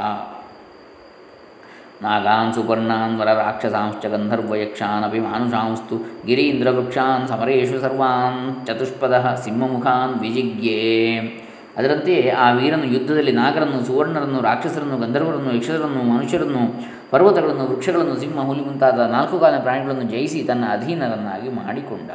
[2.03, 10.81] ನಾಗಾನ್ ಸುಪರ್ಣಾನ್ ವರರಾಕ್ಷಸಾಂಶ್ಚ ಗಂಧರ್ವಯಕ್ಷಾನಪಿ ಮಾನುಷಾಂಸ್ತು ಗಿರೀಂದ್ರವೃಕ್ಷಾನ್ ಸಮರೇಶು ಸರ್ವಾನ್ ಚತುಷ್ಪದ ಸಿಂಹಮುಖಾನ್ ವಿಜಿಗ್ಯೇ
[11.79, 16.63] ಅದರಂತೆಯೇ ಆ ವೀರನು ಯುದ್ಧದಲ್ಲಿ ನಾಗರನ್ನು, ಸುವರ್ಣರನ್ನು, ರಾಕ್ಷಸರನ್ನು, ಗಂಧರ್ವರನ್ನು ಯಕ್ಷರನ್ನು ಮನುಷ್ಯರನ್ನು,
[17.11, 22.11] ಪರ್ವತಗಳನ್ನು, ವೃಕ್ಷಗಳನ್ನು, ಸಿಂಹ, ಹುಲಿ ಮುಂತಾದ ನಾಲ್ಕು ಕಾಲಿನ ಪ್ರಾಣಿಗಳನ್ನು ಜಯಿಸಿ ತನ್ನ ಅಧೀನರನ್ನಾಗಿ ಮಾಡಿಕೊಂಡ.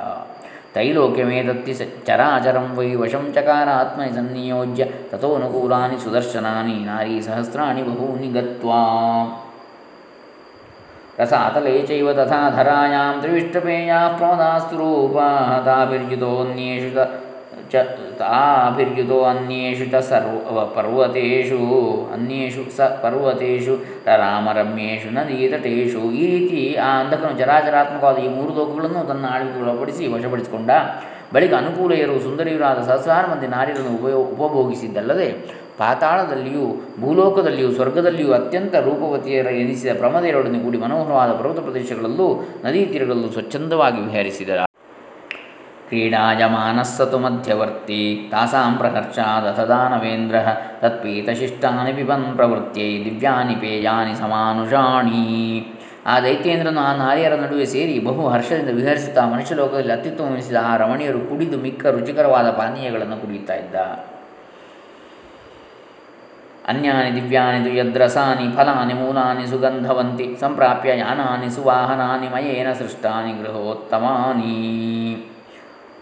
[0.74, 8.82] ತೈಲೋಕ್ಯಮೇದತ್ತಿ ಸ ಚರಾಚರಂ ವೈ ವಶಂ ಚಕಾರ ಆತ್ಮನಿ ಸನ್ನಿಯೋಜ್ಯ ತಥೋನುಕೂಲಾನಿ ಸುದರ್ಶನಾನಿ ನಾರೀ ಸಹಸ್ರಾಣಿ ಬಹೂನಿ ಗತ್ವಾ।
[11.20, 16.90] ರಸಾತಲೆ ತಥಾಧರಾಂ ತಥಾ ಧರಾಯಾಂ ತ್ರಿವಿಷ್ಟಪೇಯಾಃ ಪ್ರಮದಾಸ್ತು ರೂಪಾಃ ತಾಭಿರ್ಯುತೋನ್ಯೇಷು
[17.72, 17.84] ಚ
[18.20, 21.62] ತಾಭಿರ್ಯುತೋ ಅನ್ಯೇಷು ಚ ಸರ್ವ ಪರ್ವತೇಷು
[22.14, 23.76] ಅನ್ಯೇಷು ಸ ಪರ್ವತೇಷು
[24.22, 30.72] ರಾಮರಮ್ಯೇಷು ನದೀತಟೇಷು ಈ ರೀತಿ ಆ ಅಂಧಕನು ಚರಾಚರಾತ್ಮಕವಾದ ಈ ಮೂರು ಲೋಕಗಳನ್ನು ತನ್ನ ಆಳ್ವಿಕೆ ಒಳಪಡಿಸಿ ವಶಪಡಿಸಿಕೊಂಡ.
[31.34, 35.30] ಬಳಿಕ ಅನುಕೂಲೆಯರು ಸುಂದರಿಯರಾದ ಸಹಸ್ರಾರು ಮಂದಿ ನಾರಿಯರನ್ನು ಉಪಯೋ, ಉಪಭೋಗಿಸಿದ್ದಲ್ಲದೆ
[35.78, 36.68] ಪಾತಾಳದಲ್ಲಿಯೂ,
[37.00, 42.30] ಭೂಲೋಕದಲ್ಲಿಯೂ, ಸ್ವರ್ಗದಲ್ಲಿಯೂ ಅತ್ಯಂತ ರೂಪವತಿಯರ ಎನಿಸಿದ ಪ್ರಮದೆಯರೊಡನೆ ಕೂಡಿ ಮನೋಹರವಾದ ಪರ್ವತ ಪ್ರದೇಶಗಳಲ್ಲೂ
[42.66, 44.50] ನದಿ ತೀರಗಳಲ್ಲೂ ಸ್ವಚ್ಛಂದವಾಗಿ ವಿಹರಿಸಿದ
[45.90, 50.36] ಕ್ರೀಡಾಯಮಾನಸ್ಸತು ಮಧ್ಯವರ್ತಿ, ತಾಸಾಂ ಪ್ರಹರ್ಷಾದಥ ದಾನವೇಂದ್ರ
[50.82, 55.22] ತತ್ಪೀತಶಿಷ್ಟಾನಿ ಪಿಬನ್ ಪ್ರವೃತ್ತಿಯೈ ದಿವ್ಯಾನಿ ಪೇಯಾನಿ ಸಮಾನುಷಾಣಿ.
[56.06, 61.86] ಆ ದೈತ್ಯೇಂದ್ರನು ಆ ನಾರಿಯರ ನಡುವೆ ಸೇರಿ ಬಹು ಹರ್ಷದಿಂದ ವಿಹರಿಸುತ್ತಾ ಮನುಷ್ಯಲೋಕದಲ್ಲಿ ಅತ್ಯುತ್ತಮವೆನಿಸಿದ ಆ ರಮಣೀಯರು ಕುಡಿದು ಮಿಕ್ಕ
[61.86, 63.76] ರುಚಿಕರವಾದ ಪಾನೀಯಗಳನ್ನು ಕುಡಿಯುತ್ತಾ ಇದ್ದ.
[66.70, 75.28] ಅನ್ಯಾನಿ ದಿವ್ಯಾನಿ ದುಯದ್ರಸಾನಿ ಫಲಾನಿ ಮೂಲಾನಿ ಸುಗಂಧವಂತಿ ಸಂಪ್ರಾಪ್ಯ ಯಾನಾನಿ ಸುವಾಹನಾನಿ ಮಯೇನ ಸೃಷ್ಟಾನಿ ಗೃಹೋತ್ತಮಾನಿ.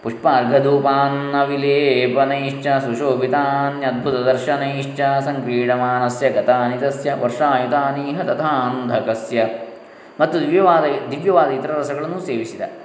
[0.02, 9.46] ಪುಷ್ಪಾರ್ಘಧೂಪಾನ್ನವಿಲೇಪನೈಶ್ಚ ಸುಶೋಭಿತಾನ್ಯದ್ಭುತದರ್ಶನೈಶ್ಚ ಸಂಕ್ರೀಡಮಾನಸ್ಯ ಗತಾನಿ ತಸ್ಯ ವರ್ಷಾಯುತಾನೀಹ ತಥಾಂಧಕಸ್ಯ.
[10.20, 12.83] ಮತ್ತು ದಿವ್ಯವಾದ ದಿವ್ಯವಾದ ಇತರ ರಸಗಳನ್ನು ಸೇವಿಸಿದ.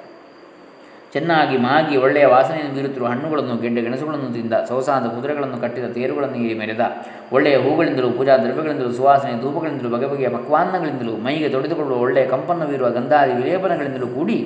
[1.13, 6.83] ಚೆನ್ನಾಗಿ ಮಾಗಿ ಒಳ್ಳೆಯ ವಾಸನೆಯನ್ನು ಬೀರುತ್ತಿರುವ ಹಣ್ಣುಗಳನ್ನು ಗೆಡ್ಡೆ ಗೆಣಸುಗಳನ್ನು ತಿಂದ ಸೊಸಾದ ಕುದುರೆಗಳನ್ನು ಕಟ್ಟಿದ ತೇರುಗಳನ್ನು ಏರಿ ಮೆರೆದ.
[7.31, 14.07] ಒಳ್ಳೆಯ ಹೂಗಳಿಂದಲೂ, ಪೂಜಾ ದ್ರವ್ಯಗಳಿಂದಲೂ, ಸುವಾಸನೆ ಧೂಪಗಳಿಂದಲೂ ಬಗೆ ಬಗೆಯ ಪಕ್ವಾನ್ನಗಳಿಂದಲೂ, ಮೈಗೆ ತೊಡೆದುಕೊಳ್ಳುವ ಒಳ್ಳೆಯ ಕಂಪನ್ನವಿರುವ ಗಂಧಾದಿ ವಿಲೇಪನಗಳಿಂದಲೂ
[14.07, 14.37] ಕೂಡಿ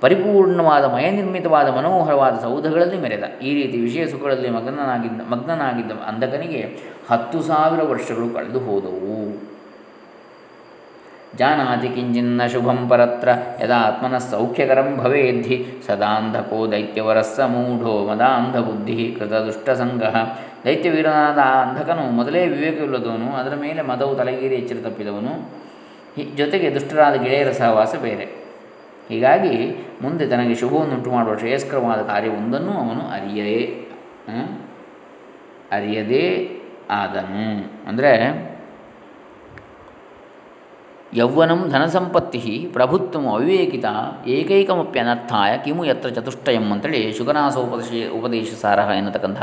[0.00, 3.24] ಪರಿಪೂರ್ಣವಾದ, ಮಯನಿರ್ಮಿತವಾದ, ಮನೋಹರವಾದ ಸೌಧಗಳಲ್ಲಿ ಮೆರೆದ.
[3.42, 6.62] ಈ ರೀತಿ ವಿಷಯ ಸುಖಗಳಲ್ಲಿ ಮಗ್ನನಾಗಿದ್ದ ಮಗ್ನನಾಗಿದ್ದ ಅಂಧಕನಿಗೆ
[7.10, 9.55] ಹತ್ತು ಸಾವಿರ ವರ್ಷಗಳು ಕಳೆದು ಹೋದವು
[11.40, 13.28] ಜಾನಾತಿ ಕಿಂಚಿನ್ನ ಶುಭಂ ಪರತ್ರ
[13.62, 20.04] ಯದಾ ಆತ್ಮನಃ ಸೌಖ್ಯಕರಂ ಭವೇದ್ಧಿ ಸದಾಂಧಕೋ ದೈತ್ಯವರಸ್ಸ ಮೂಢೋ ಮದಾಂಧಬುದ್ಧಿ ಕೃತದುಷ್ಟಸಂಗ
[20.64, 25.34] ದೈತ್ಯವೀರನಾದ ಅಂಧಕನು ಮೊದಲೇ ವಿವೇಕವಿಲ್ಲದವನು, ಅದರ ಮೇಲೆ ಮದವು ತಲೆಗೀರಿ ಎಚ್ಚರ ತಪ್ಪಿದವನು
[26.40, 28.26] ಜೊತೆಗೆ ದುಷ್ಟರಾದ ಗೆಳೆಯರ ಸಹವಾಸ ಬೇರೆ.
[29.08, 29.56] ಹೀಗಾಗಿ
[30.02, 33.52] ಮುಂದೆ ತನಗೆ ಶುಭವನ್ನುಂಟು ಮಾಡುವ ಶ್ರೇಯಸ್ಕರವಾದ ಕಾರ್ಯವೊಂದನ್ನು ಅವನು ಅರಿಯೇ
[35.72, 36.24] ಅರಿಯದೇ
[36.90, 37.46] ಆದನು.
[37.88, 38.12] ಅಂದರೆ
[41.14, 43.84] ಯೌವನಂ ಧನಸಂಪತ್ತಿ ಪ್ರಭುತ್ವಂ ಅವಿವೇಕಿತ
[44.26, 49.42] ಏಕೈಕಮಪ್ಯನರ್ಥಾಯ ಕಿಮು ಯತ್ರ ಚತುಷ್ಟಯಂ ಅಂತೇಳಿ ಶುಗನಾಸೋಪದೇಶ ಉಪದೇಶ ಸಾರಹ ಎನ್ನತಕ್ಕಂಥ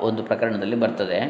[0.00, 1.20] ಒಂದು ಪ್ರಕರಣದಲ್ಲಿ ಬರ್ತದೆ.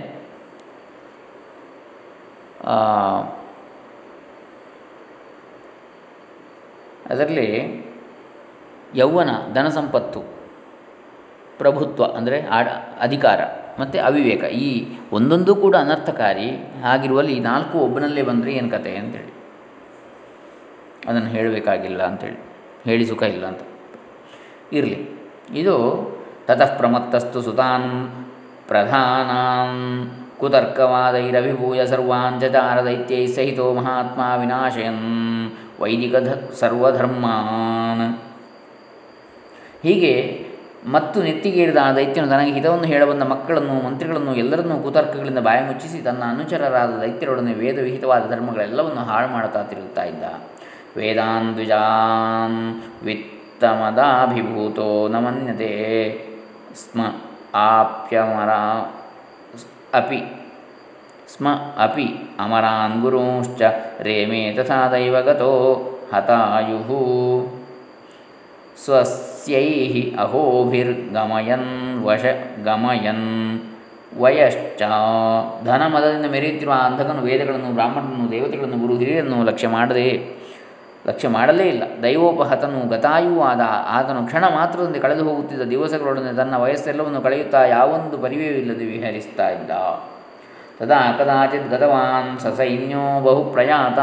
[7.11, 7.49] ಅದರಲ್ಲಿ
[8.95, 10.21] ಯೌವನ ಧನಸಂಪತ್ತು
[11.59, 12.69] ಪ್ರಭುತ್ವ ಅಂದರೆ ಆಡ,
[13.01, 13.41] ಅಧಿಕಾರ.
[13.81, 14.45] ಮತ್ತು ಅವಿವೇಕ.
[14.45, 16.51] ಈ ಒಂದೊಂದು ಕೂಡ ಅನರ್ಥಕಾರಿ
[16.85, 19.33] ಆಗಿರುವಲ್ಲಿ ಈ ನಾಲ್ಕು ಒಬ್ಬನಲ್ಲೇ ಬಂದರೆ ಏನು ಕತೆ ಅಂತೇಳಿ.
[21.09, 22.45] ಅದನ್ನು ಹೇಳಬೇಕಾಗಿಲ್ಲ ಅಂಥೇಳಿ
[22.85, 23.61] ಹೇಳಿ ಸುಖ ಇಲ್ಲ ಅಂತ.
[24.73, 25.09] ಇರಲಿ.
[25.55, 25.75] ಇದು
[26.47, 28.09] ತತಃ ಪ್ರಮತ್ತಸ್ತು ಸುತಾನ್
[28.69, 29.31] ಪ್ರಧಾನ
[30.39, 36.17] ಕುತರ್ಕವಾದೈರಭಿಭೂಯ ಸರ್ವಾನ್ ಜತಾರ ದೈತ್ಯೈ ಸಹಿತೋ ಮಹಾತ್ಮ ವಿನಾಶಯನ್ ವೈದಿಕ
[36.53, 38.19] ಸರ್ವಧರ್ಮಾನ್.
[39.83, 40.42] ಹೀಗೆ
[40.87, 46.91] ಮತ್ತು ನೆತ್ತಿಗೇರಿದ ಆ ದೈತ್ಯನು ತನಗೆ ಹಿತವನ್ನು ಹೇಳಬಂದ ಮಕ್ಕಳನ್ನು, ಮಂತ್ರಿಗಳನ್ನು, ಎಲ್ಲರನ್ನೂ ಕುತರ್ಕಗಳಿಂದ ಬಾಯ ಮುಚ್ಚಿಸಿ ತನ್ನ ಅನುಚರರಾದ
[46.91, 50.25] ದೈತ್ಯರೊಡನೆ ವೇದ ವಿಹಿತವಾದ ಧರ್ಮಗಳೆಲ್ಲವನ್ನು ಹಾಳು ಮಾಡುತ್ತಾ ತಿರುಗುತ್ತಾ ಇದ್ದ.
[50.97, 52.75] ವೇದಾನ್
[53.05, 56.35] ವಿತ್ತಮದಾಭಿಭೂತೋ ನಮನ್ಯತೆ ಮನ್ಯತೆ
[56.75, 57.01] ಸ್ಮ
[57.55, 58.49] ಆಪ್ಯಮರ
[59.97, 60.23] ಅಪಿ
[61.37, 61.49] ಸ್ಮ
[61.79, 63.63] ಅಪಿ ಅಮರಾನ್ ಗುರುಶ್ಚ
[64.01, 65.75] ರೇಮೇ ತಥಾ ದೈವಗತೋ
[68.85, 69.69] ಸ್ವಸ್ಯೈ
[70.19, 71.71] ಅಹೋಭಿರ್ಗಮಯನ್
[72.05, 72.25] ವಶ
[72.65, 73.27] ಗಮಯನ್
[74.19, 74.83] ವಯಶ್ಚ
[75.65, 80.09] ಧನ ಮದದಿಂದ ಮೆರೆಯುತ್ತಿರುವ ಅಂಧಕನು ವೇದಗಳನ್ನು ಬ್ರಾಹ್ಮಣನು ದೇವತೆಗಳನ್ನು ಗುರು ಹಿರಿಯರನ್ನು ಲಕ್ಷ್ಯ ಮಾಡದೆ,
[81.07, 81.83] ಲಕ್ಷ್ಯ ಮಾಡಲೇ ಇಲ್ಲ.
[82.03, 88.85] ದೈವೋಪಹತನು ಗತಾಯೂ ಆದ ಆತನು ಕ್ಷಣ ಮಾತ್ರದಂತೆ ಕಳೆದು ಹೋಗುತ್ತಿದ್ದ ದಿವಸಗಳೊಡನೆ ತನ್ನ ವಯಸ್ಸೆಲ್ಲವನ್ನು ಕಳೆಯುತ್ತಾ ಯಾವೊಂದು ಪರಿವೆಯೂ ಇಲ್ಲದೆ
[88.85, 89.71] ವಿಹರಿಸ್ತಾ ಇದ್ದ.
[90.81, 93.99] ತದಾ ಕದಾಚಿತ್ ಗತವಾನ್ ಸಸೈನ್ಯೋ ಬಹು ಪ್ರಯಾತ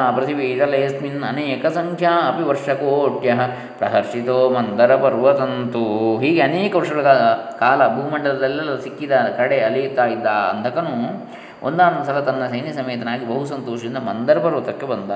[1.28, 3.34] ಅನೇಕ ಸಂಖ್ಯಾ ಅಪಿ ವರ್ಷಕೋಟ್ಯ
[3.78, 7.08] ಪ್ರಹರ್ಷಿತೋ ಮಂದರ ಪರ್ವತಂತು ಹೀಗೆ ಅನೇಕ ವರ್ಷಗಳ
[7.60, 10.94] ಕಾಲ ಭೂಮಂಡಲದಲ್ಲೆಲ್ಲ ಸಿಕ್ಕಿದ ಕಡೆ ಅಲಿಯುತ್ತಾ ಇದ್ದ ಅಂಧಕನು
[11.64, 15.12] ಒಂದಾನೊಂದು ಸಲ ತನ್ನ ಸೈನ್ಯ ಸಮೇತನಾಗಿ ಬಹು ಸಂತೋಷದಿಂದ ಮಂದರ ಪರ್ವತಕ್ಕೆ ಬಂದ.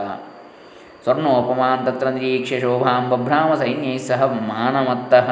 [1.03, 5.29] ಸ್ವರ್ಣೋಪಮಾನ್ ತತ್ರ ನಿರೀಕ್ಷೆ ಶೋಭಾಂ ಬಭ್ರಾಮ ಸೈನ್ಯೈ ಸಹ ಮಾನಮತ್ತಃ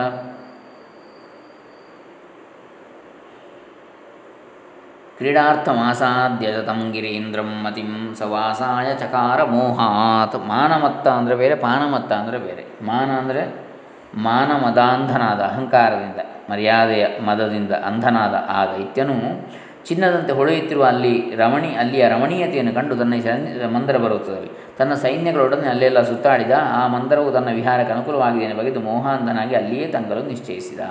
[5.22, 13.42] ಕ್ರೀಡಾರ್ಥಮಾಸಾದ್ಯಜತಂ ಗಿರೀಂದ್ರಂ ಮತಿಂ ಸವಾಸಾಯ ಚಕಾರ ಮೋಹಾತ್ ಮಾನಮತ್ತ ಅಂದರೆ ಬೇರೆ, ಪಾನಮತ್ತ ಅಂದರೆ ಬೇರೆ। ಮಾನ ಅಂದರೆ
[14.26, 19.18] ಮಾನ ಮದಾಂಧನಾದ ಅಹಂಕಾರದಿಂದ, ಮರ್ಯಾದೆಯ ಮದದಿಂದ ಅಂಧನಾದ ಆ ದೈತ್ಯನು
[19.88, 23.14] ಚಿನ್ನದಂತೆ ಹೊಳೆಯುತ್ತಿರುವ ಅಲ್ಲಿ ರಮಣಿ, ಅಲ್ಲಿಯ ರಮಣೀಯತೆಯನ್ನು ಕಂಡು ತನ್ನ
[23.78, 24.50] ಮಂದರ ಬರುತ್ತದೆ.
[24.80, 30.82] ತನ್ನ ಸೈನ್ಯಗಳೊಡನೆ ಅಲ್ಲೆಲ್ಲ ಸುತ್ತಾಡಿದ, ಆ ಮಂದರವು ತನ್ನ ವಿಹಾರಕ್ಕೆ ಅನುಕೂಲವಾಗಿದೆ ಬಗೆದು ಮೋಹಾಂಧನಾಗಿ ಅಲ್ಲಿಯೇ ತಂಗಲು ನಿಶ್ಚಯಿಸಿದ.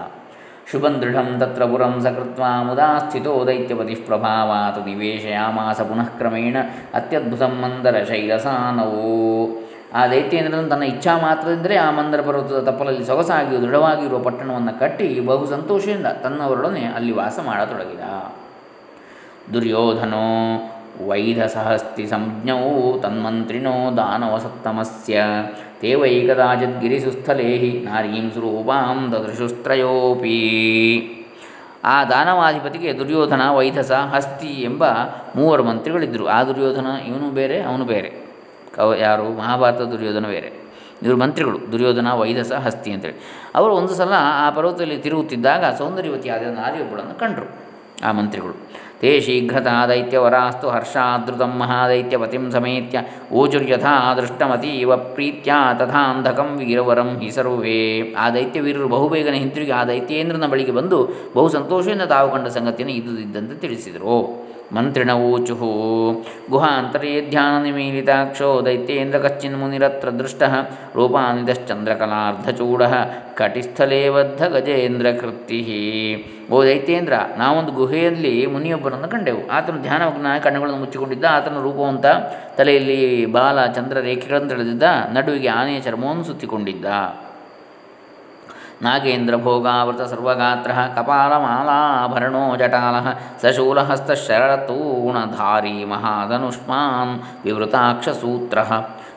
[0.71, 6.57] ಶುಭಂ ದೃಢಂ ತತ್ರ ಪುರಂ ಸಕೃತ್ವ ಮುದಾ ಸ್ಥಿತೋ ದೈತ್ಯಪತಿ ಪ್ರಭಾವಾತ್ ನಿವೇಶಯಾಮಾಸ ಪುನಃ ಕ್ರಮೇಣ
[6.95, 9.11] ಅತ್ಯದ್ಭುತಂ ಮಂದರ ಶೈಲಸಾನವೋ
[9.95, 16.07] ಆ ದೈತ್ಯೇಂದ್ರನು ತನ್ನ ಇಚ್ಛಾ ಮಾತ್ರದಿಂದಲೇ ಆ ಮಂದರ ಪರ್ವತದ ತಪ್ಪಲಲ್ಲಿ ಸೊಗಸಾಗಿ ದೃಢವಾಗಿರುವ ಪಟ್ಟಣವನ್ನು ಕಟ್ಟಿ ಬಹು ಸಂತೋಷದಿಂದ
[16.23, 18.05] ತನ್ನವರೊಡನೆ ಅಲ್ಲಿ ವಾಸ ಮಾಡತೊಡಗಿದ.
[19.55, 20.27] ದುರ್ಯೋಧನೋ
[21.07, 22.63] ವೈಧಸಹಸ್ತಿ ಸಂಜ್ಞೌ
[23.03, 25.19] ತನ್ಮಂತ್ರಿಣೋ ದಾನವಸತ್ತಮಸ್ಯ.
[25.81, 30.37] ತೇ ವೈ ಕದಾಚಿದ್ಗಿರಿಸುಸ್ಥಲೇ ಹಿ ನಾರೀಂ ಸ್ವರೂಪಾಂ ದದೃಶುಸ್ತ್ರಯೋಪಿ.
[31.85, 34.85] ಆ ದಾನವಾಧಿಪತಿಗೆ ದುರ್ಯೋಧನ ವೈಧಸ ಹಸ್ತಿ ಎಂಬ
[35.37, 36.27] ಮೂವರು ಮಂತ್ರಿಗಳಿದ್ದರು.
[36.27, 38.11] ಆ ದುರ್ಯೋಧನ ಇವನು ಬೇರೆ, ಅವನು ಬೇರೆ.
[38.75, 39.39] ಕವ ಯಾರು?
[39.39, 40.53] ಮಹಾಭಾರತ ದುರ್ಯೋಧನ ಬೇರೆ.
[41.03, 43.15] ಇವರು ಮಂತ್ರಿಗಳು, ದುರ್ಯೋಧನ ವೈಧಸ ಹಸ್ತಿ ಅಂತೇಳಿ.
[43.55, 47.49] ಅವರು ಒಂದು ಸಲ ಆ ಪರ್ವತದಲ್ಲಿ ತಿರುಗುತ್ತಿದ್ದಾಗ ಸೌಂದರ್ಯವತಿಯಾದ ನಾರಿಯೊಬ್ಬಳನ್ನು ಕಂಡರು,
[48.05, 48.55] ಆ ಮಂತ್ರಿಗಳು.
[49.01, 53.03] ತೇ ಶೀಘ್ರತಾ ದೈತ್ಯವರಾಸ್ತು ಹರ್ಷಾದೃತಂ ಮಹಾದೈತ್ಯಪತಿಂ ಸಮೇತ್ಯ.
[53.33, 58.15] ಓಚುರ್ಯಥಾ ದೃಷ್ಟಮತೀವ ಪ್ರೀತ್ಯ ತಥಾಂಧಕಂ ವೀರವರಂ ಹಿ ಸರ್ವೇ.
[58.19, 60.99] ಆ ದೈತ್ಯವೀರರು ಬಹುಬೇಗನೆ ಹಿಂತಿರುಗಿ ಆ ದೈತ್ಯೇಂದ್ರನ ಬಳಿಗೆ ಬಂದು
[61.35, 64.17] ಬಹು ಸಂತೋಷದಿಂದ ತಾವು ಕಂಡ ಸಂಗತಿಯನ್ನು ಇದ್ದುದಿದ್ದಂತೆ ತಿಳಿಸಿದರು.
[64.75, 65.55] ಮಂತ್ರಿಣ ಊಚು
[66.51, 70.43] ಗುಹಾಂತರೇ ಧ್ಯಾನ ನಿಮೀಲಿತಾಕ್ಷೋ ದೈತ್ಯೇಂದ್ರ ಕಶ್ಚಿನ್ ಮುನಿರತ್ರ ದೃಷ್ಟ
[70.95, 72.83] ರೂಪಾನಿದಶ್ಚಂದ್ರಕಲಾರ್ಧಚೂಡ
[73.35, 75.61] ಕಟಿಸ್ಥಲೇ ಬದ್ಧ ಗಜೇಂದ್ರ ಕೃತಿ
[76.51, 79.49] ಓ ದೈತ್ಯೇಂದ್ರ, ನಾವೊಂದು ಗುಹೆಯಲ್ಲಿ ಮುನಿಯೊಬ್ಬರನ್ನು ಕಂಡೆವು.
[79.49, 81.25] ಆತನು ಧ್ಯಾನಮಗ್ನ ಕಣ್ಣುಗಳನ್ನು ಮುಚ್ಚಿಕೊಂಡಿದ್ದ.
[81.31, 82.07] ಆತನ ರೂಪವಂತ
[82.57, 84.83] ತಲೆಯಲ್ಲಿ ಬಾಲ ಚಂದ್ರ ರೇಖೆಗಳನ್ನು ತಿಳಿದಿದ್ದ
[85.15, 86.87] ನಡುವಿಗೆ ಆನೆಯ ಚರ್ಮವನ್ನು ಸುತ್ತಿಕೊಂಡಿದ್ದ.
[88.83, 92.95] ನಾಗೇಂದ್ರ ಭೋಗಾವೃತ ಸರ್ವಗಾತ್ರ ಕಪಾಲಮಾಲಾಭರಣೋ ಜಟಾಲ
[93.43, 98.59] ಸಶೂಲಹಸ್ತಶರತೂಣಧಾರಿ ಮಹಾಧನುಷ್ಮಾನ್ ವಿವೃತಾಕ್ಷಸೂತ್ರ.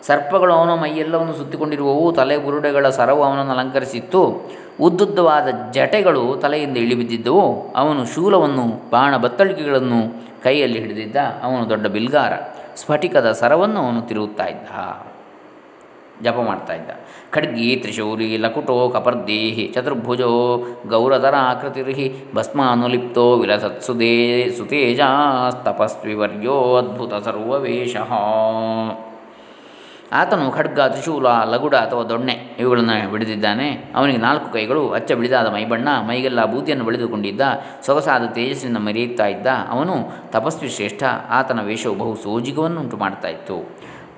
[0.08, 4.52] ಸರ್ಪಗಳು ಅವನು ಮೈಯೆಲ್ಲವನ್ನು ಸುತ್ತಿಕೊಂಡಿರುವವು ತಲೆ ಬುರುಡೆಗಳ ಸರವು ಅವನನ್ನು ಅಲಂಕರಿಸಿತ್ತು.
[4.82, 7.74] ಉದ್ದುದ್ದವಾದ ಜಟೆಗಳು ತಲೆಯಿಂದ ಇಳಿಬಿದ್ದಿದ್ದವು.
[7.76, 12.34] ಅವನು ಶೂಲವನ್ನು ಬಾಣ ಬತ್ತಳಿಕೆಗಳನ್ನು ಕೈಯಲ್ಲಿ ಹಿಡಿದಿದ್ದ ಅವನು ದೊಡ್ಡ ಬಿಲ್ಗಾರ.
[12.76, 14.68] ಸ್ಫಟಿಕದ ಸರವನ್ನು ಅವನು ತಿರುಗುತ್ತಾ ಇದ್ದ.
[16.24, 16.90] ಜಪ ಮಾಡ್ತಾ ಇದ್ದ.
[17.32, 27.96] ಖಡ್ಗಿ ತ್ರಿಶೂಲಿ ಲಕುಟೋ ಕಪರ್ದೇಹಿ ಚತುರ್ಭುಜೋ ಗೌರಧರಾಕೃತಿರ್ಹಿ ಭಸ್ಮಾನುಲಿಪ್ತೋ ವಿಲಸತ್ಸುದೇ ಸುತೇಜಾಸ್ತಪಸ್ವಿವರ್ಯೋ ಅದ್ಭುತ ಸರ್ವವೇಶ
[30.16, 33.92] ಆತನು ಖಡ್ಗ, ತ್ರಿಶೂಲ, ಲಗುಡ ಅಥವಾ ದೊಣ್ಣೆ ಇವುಗಳನ್ನು ಬಿಡಿದಿದ್ದಾನೆ.
[33.96, 37.42] ಅವನಿಗೆ ನಾಲ್ಕು ಕೈಗಳು, ಅಚ್ಚ ಬಿಡಿದಾದ ಮೈಬಣ್ಣ, ಮೈಗೆಲ್ಲ ಬೂದಿಯನ್ನು ಬೆಳೆದುಕೊಂಡಿದ್ದ,
[37.86, 39.48] ಸೊಗಸಾದ ತೇಜಸ್ಸಿನಿಂದ ಮರೆಯುತ್ತಾ ಇದ್ದ.
[39.70, 43.28] ಅವನು ತಪಸ್ವಿ ಶ್ರೇಷ್ಠ ಆತನ ವೇಷವು ಬಹು ಸೋಜಿಗವನ್ನು ಉಂಟು ಮಾಡ್ತಾ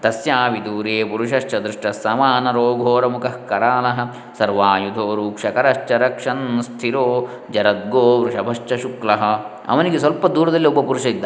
[0.06, 4.00] ತಸ್ಯಾವಿದೂರೇ ಪುರುಷಶ್ಚ ದೃಷ್ಟ ಸಮಾನರೋ ಘೋರಮುಖಃ ಕರಾಲಃ
[4.38, 9.24] ಸರ್ವಾಯುಧೋ ರೂಕ್ಷಕರಶ್ಚ ರಕ್ಷನ್ ಸ್ಥಿರೋ ಜರದ್ಗೋ ವೃಷಭಶ್ಚ ಶುಕ್ಲಃ
[9.68, 11.26] ಅವನಿಗೆ ಸ್ವಲ್ಪ ದೂರದಲ್ಲಿ ಒಬ್ಬ ಪುರುಷ ಇದ್ದ.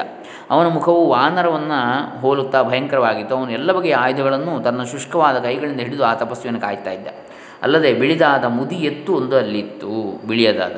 [0.49, 1.79] ಅವನ ಮುಖವು ವಾನರವನ್ನು
[2.21, 3.37] ಹೋಲುತ್ತಾ ಭಯಂಕರವಾಗಿತ್ತು.
[3.37, 7.07] ಅವನು ಎಲ್ಲ ಬಗೆಯ ಆಯುಧಗಳನ್ನು ತನ್ನ ಶುಷ್ಕವಾದ ಕೈಗಳಿಂದ ಹಿಡಿದು ಆ ತಪಸ್ವಿಯನ್ನು ಕಾಯ್ತಾ ಇದ್ದ.
[7.61, 10.77] ಅಲ್ಲದೆ ಬಿಳಿದಾದ ಮುದಿ ಎತ್ತು ಒಂದು ಅಲ್ಲಿತ್ತು, ಬಿಳಿಯದಾದ.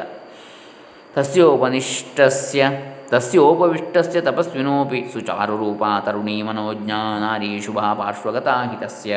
[1.16, 2.66] ತಸ್ಯೋಪನಿಷ್ಟಸ್ಯ
[3.12, 9.16] ತಸ್ಯೋಪವಿಷ್ಟಸ್ಯ ತಪಸ್ವಿನೋಪಿ ಸುಚಾರುರೂಪ ತರುಣೀ ಮನೋಜ್ಞಾ ನಾರೀ ಶುಭಾ ಪಾರ್ಶ್ವಗತಾ ಹಿತಸ್ಯ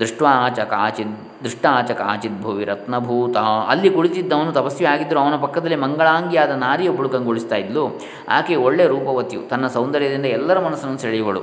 [0.00, 6.50] ದೃಷ್ಟ್ವಾ ಚ ಕಾಚಿದ್ ದೃಷ್ಟಾ ಚ ಕಾಚಿದ್ ಭುವಿ ರತ್ನಭೂತ ಅಲ್ಲಿ ಕುಳಿತಿದ್ದವನು ತಪಸ್ವಿ ಆಗಿದ್ದರೂ ಅವನ ಪಕ್ಕದಲ್ಲಿ ಮಂಗಳಾಂಗಿಯಾದ
[6.50, 8.00] ನಾರಿಯ ಕಂಗೊಳಿಸ್ತಾ ಇದ್ಲು.
[8.28, 11.42] ಆಕೆ ಒಳ್ಳೆಯ ರೂಪವತಿಯು, ತನ್ನ ಸೌಂದರ್ಯದಿಂದ ಎಲ್ಲರ ಮನಸ್ಸನ್ನು ಸೆಳೆಯುವಳು.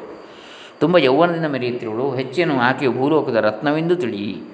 [0.80, 2.16] ತುಂಬ ಯೌವನದಿಂದ ಮೆರೆಯುತ್ತಿರುವಳು.
[2.16, 4.53] ಹೆಚ್ಚೇನು ಆಕೆಯು ಭೂಲೋಕದ ರತ್ನವೆಂದು ತಿಳಿ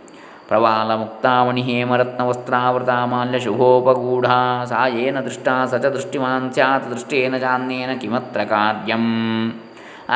[0.49, 4.27] ಪ್ರವಾಲ ಮುಕ್ತಾವಣಿ ಹೇಮರತ್ನವಸ್ತ್ರಾವೃತ ಮಾಲ್ಯ ಶುಭೋಪಗೂಢ
[4.69, 9.05] ಸಾ ಏನ ದೃಷ್ಟ ಸ ಚ ದೃಷ್ಟಿಮಾನ್ ಸ್ಯಾತ್ ದೃಷ್ಟೇನ ಜಾನ್ಯೇನ ಕಿಮತ್ರ ಕಾರ್ಯಂ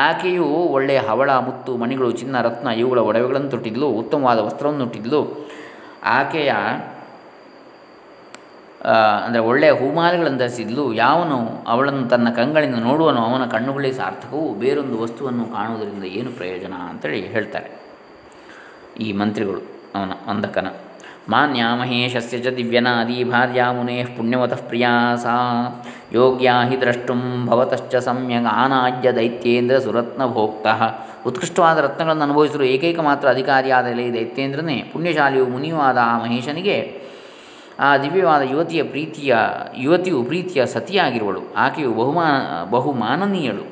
[0.04, 5.20] ಆಕೆಯು ಒಳ್ಳೆಯ ಹವಳ, ಮುತ್ತು, ಮಣಿಗಳು, ಚಿನ್ನ, ರತ್ನ, ಇವುಗಳ ಒಡವೆಗಳನ್ನು ತೊಟ್ಟಿದ್ಲು, ಉತ್ತಮವಾದ ವಸ್ತ್ರವನ್ನು ತೊಟ್ಟಿದ್ಲು
[6.04, 6.52] ಆಕೆಯ
[9.26, 10.92] ಅಂದರೆ ಒಳ್ಳೆಯ ಹೂಮಾಲೆಗಳನ್ನು ಧರಿಸಿದ್ಲು.
[10.92, 11.36] ಯಾವನು
[11.68, 17.70] ಅವಳನ್ನು ತನ್ನ ಕಂಗಳಿಂದ ನೋಡುವನು ಅವನ ಕಣ್ಣುಗಳೇ ಸಾರ್ಥಕವು, ಬೇರೊಂದು ವಸ್ತುವನ್ನು ಕಾಣುವುದರಿಂದ ಏನು ಪ್ರಯೋಜನ ಅಂತೇಳಿ ಹೇಳ್ತಾರೆ
[19.00, 19.73] ಈ ಮಂತ್ರಿಗಳು.
[19.94, 20.66] ಅವನ ಅಂಧಕನ
[21.28, 25.34] ಮಾನ್ಯ ಮಹೇಶಸ್ಯ ಚ ದಿವ್ಯನಾದಿ ಭಾರ್ಯಾ ಮುನೇ ಪುಣ್ಯವತಃ ಪ್ರಿಯಾ ಸಾ.
[26.12, 30.82] ಯೋಗ್ಯಾ ಹಿ ದ್ರಷ್ಟುಂ ಭವತಶ್ಚ ಸಮ್ಯಗ ಆನಾಜ್ಯ ದೈತ್ಯೇಂದ್ರ ಸುರತ್ನ ಭೋಕ್ತಃ
[31.26, 34.90] ಉತ್ಕೃಷ್ಟವಾದ ರತ್ನಗಳನ್ನು ಅನುಭವಿಸಲು ಏಕೈಕ ಮಾತ್ರ ಅಧಿಕಾರಿಯಾದ ಎಲೆ ದೈತ್ಯೇಂದ್ರನೇ.
[34.92, 36.76] ಪುಣ್ಯಶಾಲಿಯು ಮುನಿಯುವಾದ ಆ ಮಹೇಶನಿಗೆ
[37.80, 39.36] ಆ ದಿವ್ಯವಾದ ಯುವತಿಯ ಪ್ರೀತಿಯ,
[39.76, 41.42] ಯುವತಿಯು ಪ್ರೀತಿಯ ಸತಿಯಾಗಿರುವಳು.
[41.56, 43.64] ಆಕೆಯು ಬಹುಮಾನ, ಬಹುಮಾನನೀಯಳು.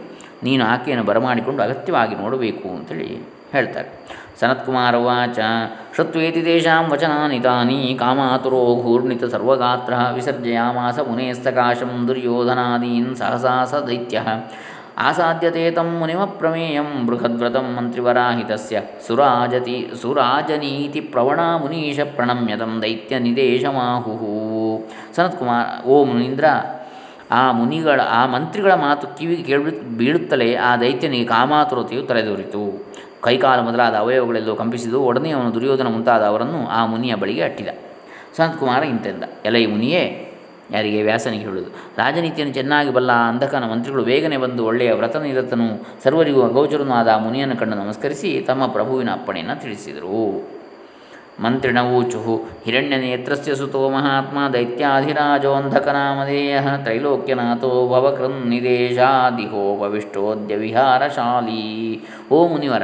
[0.43, 3.11] ನೀನು ಆಕೆಯನ್ನು ಬರಮಾಡಿಕೊಂಡು ಅಗತ್ಯವಾಗಿ ನೋಡಬೇಕು ಅಂತೇಳಿ
[3.53, 3.89] ಹೇಳ್ತಾರೆ.
[4.41, 5.39] ಸನತ್ಕುಮಾರ ವಾಚ
[5.97, 14.23] ಶುತ್ವೇತಿ ತೇಷಾಂ ವಚನಾನಿ ತಾನಿ ಕಾಮಾತುರೋ ಘೂರ್ಣಿತ ಸರ್ವಗಾತ್ರ ವಿಸರ್ಜಯಾಮಾಸ ಮುನೇಸ್ತಕಾಶಂ ದುರ್ಯೋಧನಾದೀನ್ ಸಹಸಾ ಸ ದೈತ್ಯ
[14.99, 18.81] ಆಸಾಧ್ಯತೆ ತಂ ಮುನಿಮಪ್ರಮೇಯಂ ಬೃಹದ್ವ್ರತಂ ಮಂತ್ರಿವರಾಹಿತಸ್ಯ.
[19.07, 24.15] ಸುರಾಜತಿ, ಸುರಾಜನೀತಿ ಪ್ರವಣ ಮುನೀಶ ಪ್ರಣಮ್ಯತಂ ದೈತ್ಯ ನಿದೇಶಮಾಹು
[25.17, 26.45] ಸನತ್ಕುಮಾರ್, ಓ ಮುನೀಂದ್ರ,
[27.31, 32.65] ಆ ಮುನಿಗಳ, ಆ ಮಂತ್ರಿಗಳ ಮಾತು ಕಿವಿಗೆ ಕೇಳಿ, ಬೀಳುತ್ತಲೇ ಆ ದೈತ್ಯನಿಗೆ ಕಾಮಾತುರತೆಯು ತಲೆದೋರಿತು.
[33.25, 37.69] ಕೈಕಾಲು ಮೊದಲಾದ ಅವಯವಗಳೆಲ್ಲೋ ಕಂಪಿಸಿದು ಒಡನೆ ಅವನು ದುರ್ಯೋಧನ ಮುಂತಾದ ಅವರನ್ನು ಆ ಮುನಿಯ ಬಳಿಗೆ ಅಟ್ಟಿದ.
[38.59, 40.29] ಕುಮಾರ ಇಂತೆಂದ, ಎಲೈ ಮುನಿಯೇ,
[40.71, 47.09] ಯಾರಿಗೆ ವ್ಯಾಸನಿಗೆ ಹೇಳುವುದು ರಾಜನೀತಿಯನ್ನು ಚೆನ್ನಾಗಿ ಬಲ್ಲ ಅಂಧಕನ ಮಂತ್ರಿಗಳು ಬೇಗನೆ ಬಂದು ಒಳ್ಳೆಯ ವ್ರತನಿರತನು ಸರ್ವರಿಗೂ ಅಗೋಚರನೂ ಆದ
[47.09, 50.53] ಮುನಿಯನ್ನು ಕಂಡು ನಮಸ್ಕರಿಸಿ ತಮ್ಮ ಪ್ರಭುವಿನ ಅಪ್ಪಣೆಯನ್ನು ತಿಳಿಸಿದರು.
[51.41, 62.03] ಮಂತ್ರಿಣವೂಚು ಹಿರಣ್ಯನೇತ್ರಸ್ಯ ಸುತೋ ಮಹಾತ್ಮ ದೈತ್ಯಾಧಿರಾಜೋಂಧಕನಾಮಧೇಯ ತ್ರೈಲೋಕ್ಯನಾಥೋ ಭವಕೃನ್ನಿದೇಶಾದಿಹೋಪವಿಷ್ಟೋದ್ಯ ವಿಹಾರಶಾಲಿ.
[62.31, 62.83] ಓ ಮುನಿವರ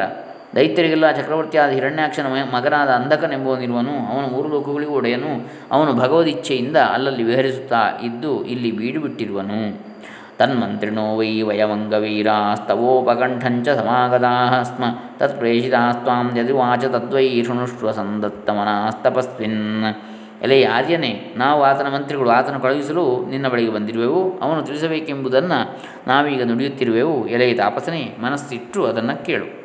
[0.57, 5.51] ದೈತ್ಯರಿಗೆಲ್ಲ ಚಕ್ರವರ್ತಿಯಾದ ಹಿರಣ್ಯಾಕ್ಷನ ಮಗನಾದ ಅಂಧಕನೆಂಬುವನಿರುವನು ಅವನು ಮೂರು ಲೋಕಗಳಿಗೂ ಒಡೆಯನು.
[5.71, 9.89] ಅವನು ಭಗವದಿಚ್ಛೆಯಿಂದ ಅಲ್ಲಲ್ಲಿ ವಿಹರಿಸುತ್ತಾ ಇದ್ದು ಇಲ್ಲಿ ಬೀಡುಬಿಟ್ಟಿರುವನು
[10.39, 14.85] ತನ್ಮಂತ್ರಿಣೋ ವೈ ವಯವಂಗವೀರಾಸ್ತವೋಪಕಂಠಂಚ ಸಮಾಗತಾ ಸ್ಮ.
[15.19, 19.95] ತತ್ಪ್ರೇಷಿತಾಸ್ತ್ವಾಂ ಯದಿವಾಚ ತದ್ವೈ ಶೃಣುಷ್ವ ಸಂದತ್ತಮನಾಸ್ತಪಸ್ವಿನ್.
[20.43, 24.39] ಎಲೆ ಆರ್ಯನೇ, ನಾವು ಆತನ ಮಂತ್ರಿಗಳು ಆತನ ಕಳುಹಿಸಲು ನಿನ್ನ ಬಳಿಗೆ ಬಂದಿರುವೆವು.
[24.39, 27.27] ಅವನು ತಿಳಿಸಬೇಕೆಂಬುದನ್ನು ನಾವೀಗ ನುಡಿಯುತ್ತಿರುವೆವು.
[27.27, 29.58] ಎಲೆಯ ತಾಪಸನೇ, ಮನಸ್ಸಿಟ್ಟು ಅದನ್ನು ಕೇಳು.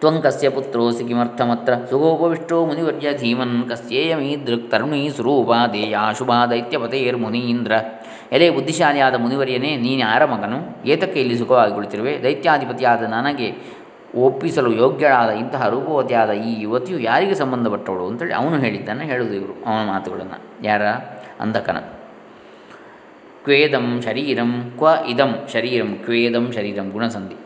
[0.00, 7.72] ತ್ವಂ ಕಸ್ಯ ಪುತ್ರೋಸಿ ಕಿಮರ್ಥಮತ್ರ ಸುಗೋಪವಿಷ್ಟೋ ಮುನಿವರ್ಯ ಧೀಮನ್ ಕಸ್ಯೇಯಮೀದೃಕ್ ತರುಣೀ ಸ್ವರೂಪಾ ಶುಭ ಶುಭಾ ದೈತ್ಯಪತೇರ್ಮುನೀಂದ್ರ
[8.32, 13.76] ಎಲೆ ಬುದ್ಧಿಶಾಲಿಯಾದ ಮುನಿವರ್ಯನೇ ನೀನು ಯಾರ ಮಗನು ಏತಕ್ಕೆ ಇಲ್ಲಿ ಸುಖವಾಗಿ ಕುಳಿತಿರುವೆ ದೈತ್ಯಾಧಿಪತಿಯಾದ ನನಗೆ
[14.14, 20.38] ಒಪ್ಪಿಸಲು ಯೋಗ್ಯಳಾದ ಇಂತಹ ರೂಪವತಿಯಾದ ಈ ಯುವತಿಯು ಯಾರಿಗೆ ಸಂಬಂಧಪಟ್ಟವಳು ಅಂತೇಳಿ ಅವನು ಹೇಳಿದ್ದನ್ನು ಹೇಳುವುದು ಇವರು, ಅವನ ಮಾತುಗಳನ್ನು.
[20.62, 20.86] ಯಾರ?
[21.40, 21.76] ಅಂಧಕನ.
[23.44, 27.45] ಕ್ವೇದಂ ಶರೀರಂ ಕ್ವ ಇದಂ ಶರೀರಂ, ಕ್ವೇದಂ ಶರೀರಂ ಗುಣಸಂಧಿ.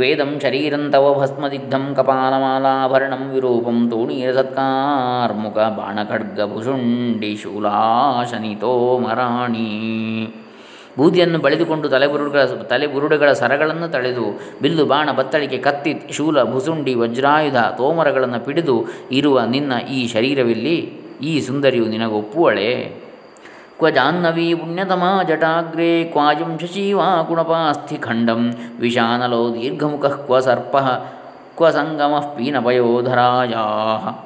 [0.00, 9.66] ಕ್ವೇದಂ ಶರೀರಂತವ ಭಸ್ಮದಿಗ್ಧಂ ಕಪಾಲಮಾಲಾಭರಣಂ ವಿರೂಪಂ ತೂಣೀರಸತ್ಕಾರ್ಮುಖ ಬಾಣಖಡ್ಗಭುಷುಂಡಿ ಶೂಲಾಶನಿತೋ ಮರಾಣಿ
[10.96, 14.24] ಬೂದಿಯನ್ನು ಬಳಿದುಕೊಂಡು ತಲೆಬುರುಡುಗಳ ತಲೆಬುರುಡುಗಳ ಸರಗಳನ್ನು ತಳೆದು
[14.62, 18.78] ಬಿಲ್ಲು ಬಾಣ ಬತ್ತಳಿಕೆ ಕತ್ತಿ ಶೂಲ ಭುಸುಂಡಿ ವಜ್ರಾಯುಧ ತೋಮರಗಳನ್ನು ಪಿಡಿದು
[19.18, 20.76] ಇರುವ ನಿನ್ನ ಈ ಶರೀರವಿಲ್ಲಿ
[21.24, 22.68] ಈ ಸುಂದರಿಯು ನಿನಗೊಪ್ಪುವಳೆ
[23.80, 28.42] ಕ್ವ ಜಾಹ್ನವೀ ಪುಣ್ಯತಮಾ ಜಟಾಗ್ರೆ ಕ್ವಾಜಂ ಶಶೀವಾ ಕುಣಪಾಸ್ಥಿಖಂಡಂ
[28.80, 30.76] ವಿಶಾನಲೋ ದೀರ್ಘಮುಖ ಕ್ವ ಸರ್ಪ
[31.56, 33.54] ಕ್ವ ಸಂಗಮ ಪೀನಪಯೋಧರಾಯ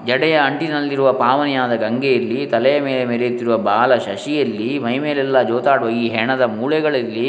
[0.06, 7.28] ಜಡೆಯ ಅಂಟಿನಲ್ಲಿರುವ ಪಾವನೆಯಾದ ಗಂಗೆಯಲ್ಲಿ ತಲೆಯ ಮೇಲೆ ಮೆರೆಯುತ್ತಿರುವ ಬಾಲ ಶಶಿಯಲ್ಲಿ ಮೈಮೇಲೆಲ್ಲ ಜೋತಾಡುವ ಈ ಹೆಣದ ಮೂಳೆಗಳಲ್ಲಿ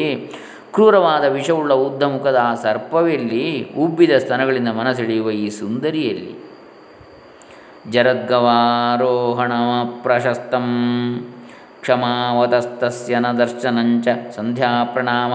[0.73, 3.45] ಕ್ರೂರವಾದ ವಿಷವುಳ್ಳ ಉದ್ದಮುಖದ ಆ ಸರ್ಪವೆಲ್ಲಿ
[3.77, 6.33] ಉಬ್ಬಿದ ಸ್ತನಗಳಿಂದ ಮನಸೆಳೆಯುವ ಈ ಸುಂದರಿಯಲ್ಲಿ.
[7.91, 9.51] ಜರದ್ಗವಾರೋಹಣ
[10.03, 10.67] ಪ್ರಶಸ್ತಂ
[13.19, 15.33] ನ ದರ್ಶನಂಚ ಸಂಧ್ಯಾ ಪ್ರಣಾಮ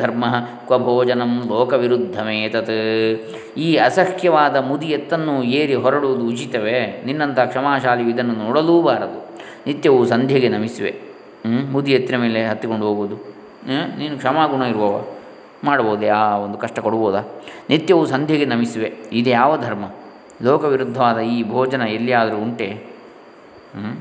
[0.00, 0.24] ಧರ್ಮ
[0.66, 2.70] ಕ್ವ ಭೋಜನಂ ಲೋಕವಿರುದ್ಧಮೇತತ್.
[3.56, 7.02] ಈ ಅಸಹ್ಯವಾದ ಮುದಿ ಎತ್ತನ್ನು ಏರಿ ಹೊರಡುವುದು ಉಚಿತವೇ?
[7.06, 9.18] ನಿನ್ನಂಥ ಕ್ಷಮಾಶಾಲಿಯು ಇದನ್ನು ನೋಡಲೂಬಾರದು
[9.66, 10.94] ನಿತ್ಯವೂ ಸಂಧ್ಯೆಗೆ ನಮಿಸುವೆ.
[11.70, 13.16] ಮುದಿ ಎತ್ತಿನ ಮೇಲೆ ಹತ್ತಿಕೊಂಡು ಹೋಗುವುದು.
[13.98, 15.04] ನೀನು ಕ್ಷಮಾಗುಣ ಇರುವವ.
[15.64, 17.20] ಮಾಡ್ಬೋದೇ ಆ ಒಂದು ಕಷ್ಟ ಕೊಡ್ಬೋದಾ
[17.70, 18.92] ನಿತ್ಯವೂ ಸಂಧ್ಯೆಗೆ ನಮಿಸುವೆ.
[19.12, 19.84] ಇದು ಯಾವ ಧರ್ಮ?
[20.42, 22.66] ಲೋಕವಿರುದ್ಧವಾದ ಈ ಭೋಜನ ಎಲ್ಲಿಯಾದರೂ ಉಂಟೆ?
[22.66, 23.96] ಹ್ಮ್?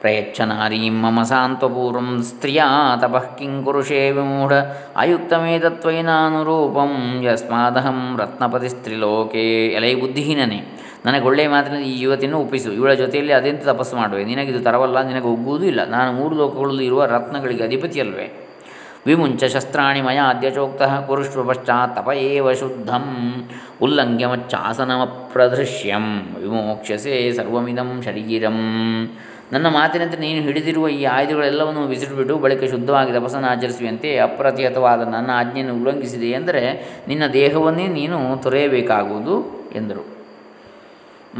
[0.00, 2.66] ಪ್ರಯಚ್ಛ ನಾರೀಂ ಮಮ ಸಾಂತ್ವಪೂರ್ವಂ ಸ್ತ್ರಿಯಾ
[3.00, 4.52] ತಪಃ ಕಿಂ ಕುರುಷೇ ವಿಮೂಢ
[4.96, 6.92] ಅಯುಕ್ತಮೇತತ್ವೈನಾನುರೂಪಂ
[7.24, 10.60] ಯಸ್ಮಾದಹಂ ರತ್ನಪತಿ ಸ್ತ್ರೀಲೋಕೆ ಎಲೈ ಬುದ್ಧಿಹೀನನೇ
[11.06, 12.70] ನನಗೆ ಒಳ್ಳೆಯ ಮಾತಿನಲ್ಲಿ ಈ ಯುವತಿಯನ್ನು ಒಪ್ಪಿಸು.
[12.72, 14.22] ಇವಳ ಜೊತೆಯಲ್ಲಿ ಅದೆಂತ ತಪಸ್ಸು ಮಾಡುವೆ.
[14.24, 15.82] ನಿನಗಿದು ತರವಲ್ಲ, ನಿನಗೆ ಒಗ್ಗುವುದೂ ಇಲ್ಲ.
[15.88, 18.26] ನಾನು ಮೂರು ಲೋಕಗಳಲ್ಲಿ ಇರುವ ರತ್ನಗಳಿಗೆ ಅಧಿಪತಿಯಲ್ವೇ
[19.06, 23.06] ವಿಮುಂಚ ಶಸ್ತ್ರಾಣಿ ಮಯ ಅದ್ಯಚೋಕ್ತಃ ಕುರುಷ್ವ ಪಶ್ಚಾತ್ ತಪ ಏವ ಶುದ್ಧಂ
[23.82, 26.06] ಉಲ್ಲಂಘ್ಯ ಮಚ್ಚಾಸನಮಪ್ರದೃಶ್ಯಂ.
[26.42, 28.58] ವಿಮೋಕ್ಷಸೆ ಸರ್ವಮಿದಂ ಶರೀರಂ.
[29.52, 36.30] ನನ್ನ ಮಾತಿನಂತೆ ನೀನು ಹಿಡಿದಿರುವ ಈ ಆಯುಧಗಳೆಲ್ಲವನ್ನು ವಿಸಿಟ್ಬಿಟ್ಟು ಬಳಿಕ ಶುದ್ಧವಾಗಿ ತಪಸ್ಸನ್ನು ಆಚರಿಸುವಂತೆ ಅಪ್ರತಿಹತವಾದ ನನ್ನ ಆಜ್ಞೆಯನ್ನು ಉಲ್ಲಂಘಿಸಿದೆ
[36.30, 36.62] ಎಂದರೆ
[37.08, 39.34] ನಿನ್ನ ದೇಹವನ್ನೇ ನೀನು ತೊರೆಯಬೇಕಾಗುವುದು
[39.74, 40.04] ಎಂದರು.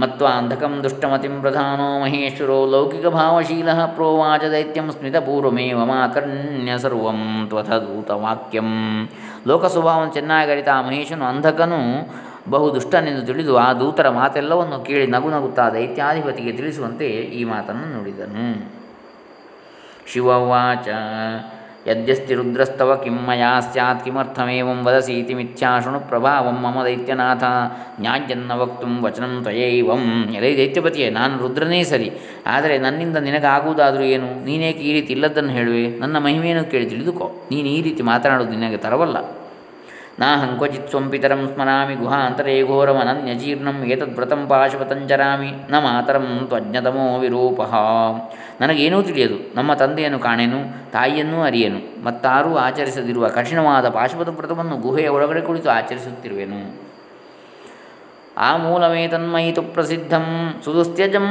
[0.00, 8.68] ಮತ್ವ ಅಂಧಕಂ ದುಷ್ಟಮತಿಂ ಪ್ರಧಾನೋ ಮಹೇಶ್ವರೋ ಲೌಕಿಕ ಭಾವಶೀಲ ಪ್ರೋವಾಚ ದೈತ್ಯಂ ಸ್ಮಿತಪೂರ್ವಮೇವ ಮಾಕರ್ಣ್ಯ ಸರ್ವಂ ತ್ವಥದೂತವಾಕ್ಯಂ
[9.46, 11.80] ಲೋಕ ಸ್ವಭಾವವನ್ನು ಚೆನ್ನಾಗಿ ಅರಿತ ಆ ಮಹೇಶನು ಅಂಧಕನು
[12.48, 18.46] ಬಹು ದುಷ್ಟನೆಂದು ತಿಳಿದು ಆ ದೂತರ ಮಾತೆಲ್ಲವನ್ನು ಕೇಳಿ ನಗು ನಗುತ್ತಾ ದೈತ್ಯಾಧಿಪತಿಗೆ ತಿಳಿಸುವಂತೆ ಈ ಮಾತನ್ನು ನುಡಿದನು.
[20.06, 20.88] ಶಿವವಾಚ,
[21.86, 27.42] ಯದ್ಯಸ್ತಿ ರುದ್ರಸ್ತವ ಕಿಂ ಮಯಾ ಸ್ಯಾತ್ ಕಿಮರ್ಥಮೇವಂ ವದಸೀತಿ ಮಿಥ್ಯಾ ಶೃಣು ಪ್ರಭಾವಂ ಮಮ ದೈತ್ಯನಾಥ
[28.00, 30.32] ನ್ಯಾಜ್ಯನ್ನ ವಕ್ತುಂ ವಚನಂ ತ್ವಯೈವಂ.
[30.34, 32.10] ಎಲೈ ದೈತ್ಯಪತಿಯೇ, ನಾನು ರುದ್ರನೇ ಸರಿ,
[32.46, 34.44] ಆದರೆ ನನ್ನಿಂದ ನಿನಗಾಗುವುದಾದರೂ ಏನು?
[34.44, 35.98] ನೀನೇಕೆ ಈ ರೀತಿ ಇಲ್ಲದನ್ನು ಹೇಳುವೆ?
[35.98, 37.28] ನನ್ನ ಮಹಿಮೆಯನ್ನು ಕೇಳಿ ತಿಳಿದುಕೋ.
[37.50, 39.39] ನೀನು ಈ ರೀತಿ ಮಾತನಾಡುವುದು ನಿನಗೆ ತರವಲ್ಲ.
[40.20, 47.60] ನಾಹಂ ಕ್ವಚಿತ್ ಸ್ವಂಪಿತರಂ ಸ್ಮರಾಮಿ ಗುಹಾಂತರೇ ಘೋರಮನನ್ಯಜೀರ್ಣಂ ಏತದ್ವ್ರತಂ ಪಾಶುಪತಂಚರಾಮಿ ನ ಮಾತರಂ ತ್ವಜ್ಞತಮೋ ವಿರೂಪ.
[48.60, 50.60] ನನಗೇನೂ ತಿಳಿಯದು, ನಮ್ಮ ತಂದೆಯನ್ನು ಕಾಣೆನು,
[50.92, 56.89] ತಾಯಿಯನ್ನೂ ಅರಿಯನು, ಮತ್ತಾರೂ ಆಚರಿಸದಿರುವ ಕಠಿಣವಾದ ಪಾಶುಪತ ವ್ರತವನ್ನು ಗುಹೆಯ ಒಳಗಡೆ ಕುಳಿತು ಆಚರಿಸುತ್ತಿರುವೆನು.
[58.38, 60.54] ಆ ಮೂಲಮೇ ತನ್ಮಯಿತು ಪ್ರಸಿದ್ಧಂ.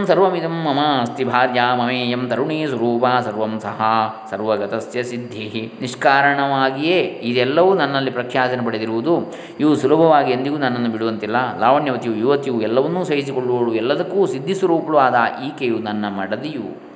[0.08, 3.82] ಸರ್ವಮಿದಂ ಮಮ ಅಸ್ತಿ ಭಾರ್ಯಾ ಮಮೇಯಂ ತರುಣೀ ಸ್ವರೂಪ ಸರ್ವಂ ಸಹ.
[4.30, 5.74] ಸರ್ವಗತಸ್ಯ ಸಿದ್ಧಿ.
[5.82, 9.34] ನಿಷ್ಕಾರಣವಾಗಿಯೇ ಇದೆಲ್ಲವೂ ನನ್ನಲ್ಲಿ ಪ್ರಖ್ಯಾತನ ಪಡೆದಿರುವುದು.
[9.60, 11.60] ಇವು ಸುಲಭವಾಗಿ ಎಂದಿಗೂ ನನ್ನನ್ನು ಬಿಡುವಂತಿಲ್ಲ.
[11.60, 13.74] ಲಾವಣ್ಯವತಿಯು ಯುವತಿಯು ಎಲ್ಲವನ್ನೂ ಸಹಿಸಿಕೊಳ್ಳುವಳು.
[13.74, 16.89] ಎಲ್ಲದಕ್ಕೂ ಸಿದ್ಧಿ ಸ್ವರೂಪಳು ಆದ ಈಕೆಯು ನನ್ನ ಮಡದಿಯು.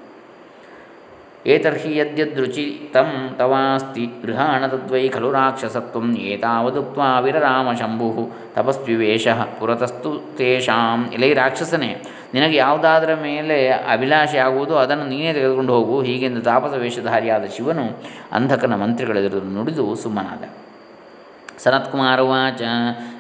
[1.45, 8.10] ಏತರ್ಹಿ ಯದ್ಯದೃಚಿತಂ ತವಾಸ್ತಿ ಗೃಹಾಣ ತದ್ವೈ ಖಲು ರಾಕ್ಷಸತ್ವಂ ಏತಾವದುಕ್ತ್ವಾ ವಿರರಾಮ ಶಂಭು
[8.56, 9.27] ತಪಸ್ವಿವೇಶ
[9.60, 11.10] ಪುರತಸ್ತು ತೇಷಾಂ.
[11.13, 11.91] ಇಲೈ ರಾಕ್ಷಸನೇ,
[12.34, 16.01] ನಿನಗೆ ಯಾವುದಾದ್ರ ಮೇಲೆ ಅಭಿಲಾಷೆ ಆಗುವುದು ಅದನ್ನು ನೀನೇ ತೆಗೆದುಕೊಂಡು ಹೋಗು.
[16.01, 17.86] ಹೀಗೆಂದು ತಾಪಸ ವೇಷಧಾರಿಯಾದ ಶಿವನು
[18.32, 20.43] ಅಂಧಕನ ಮಂತ್ರಿಗಳೆದುರು ನುಡಿದು ಸುಮ್ಮನಾದ.
[21.63, 22.62] ಸನತ್ಕುಮಾರುವಾಚ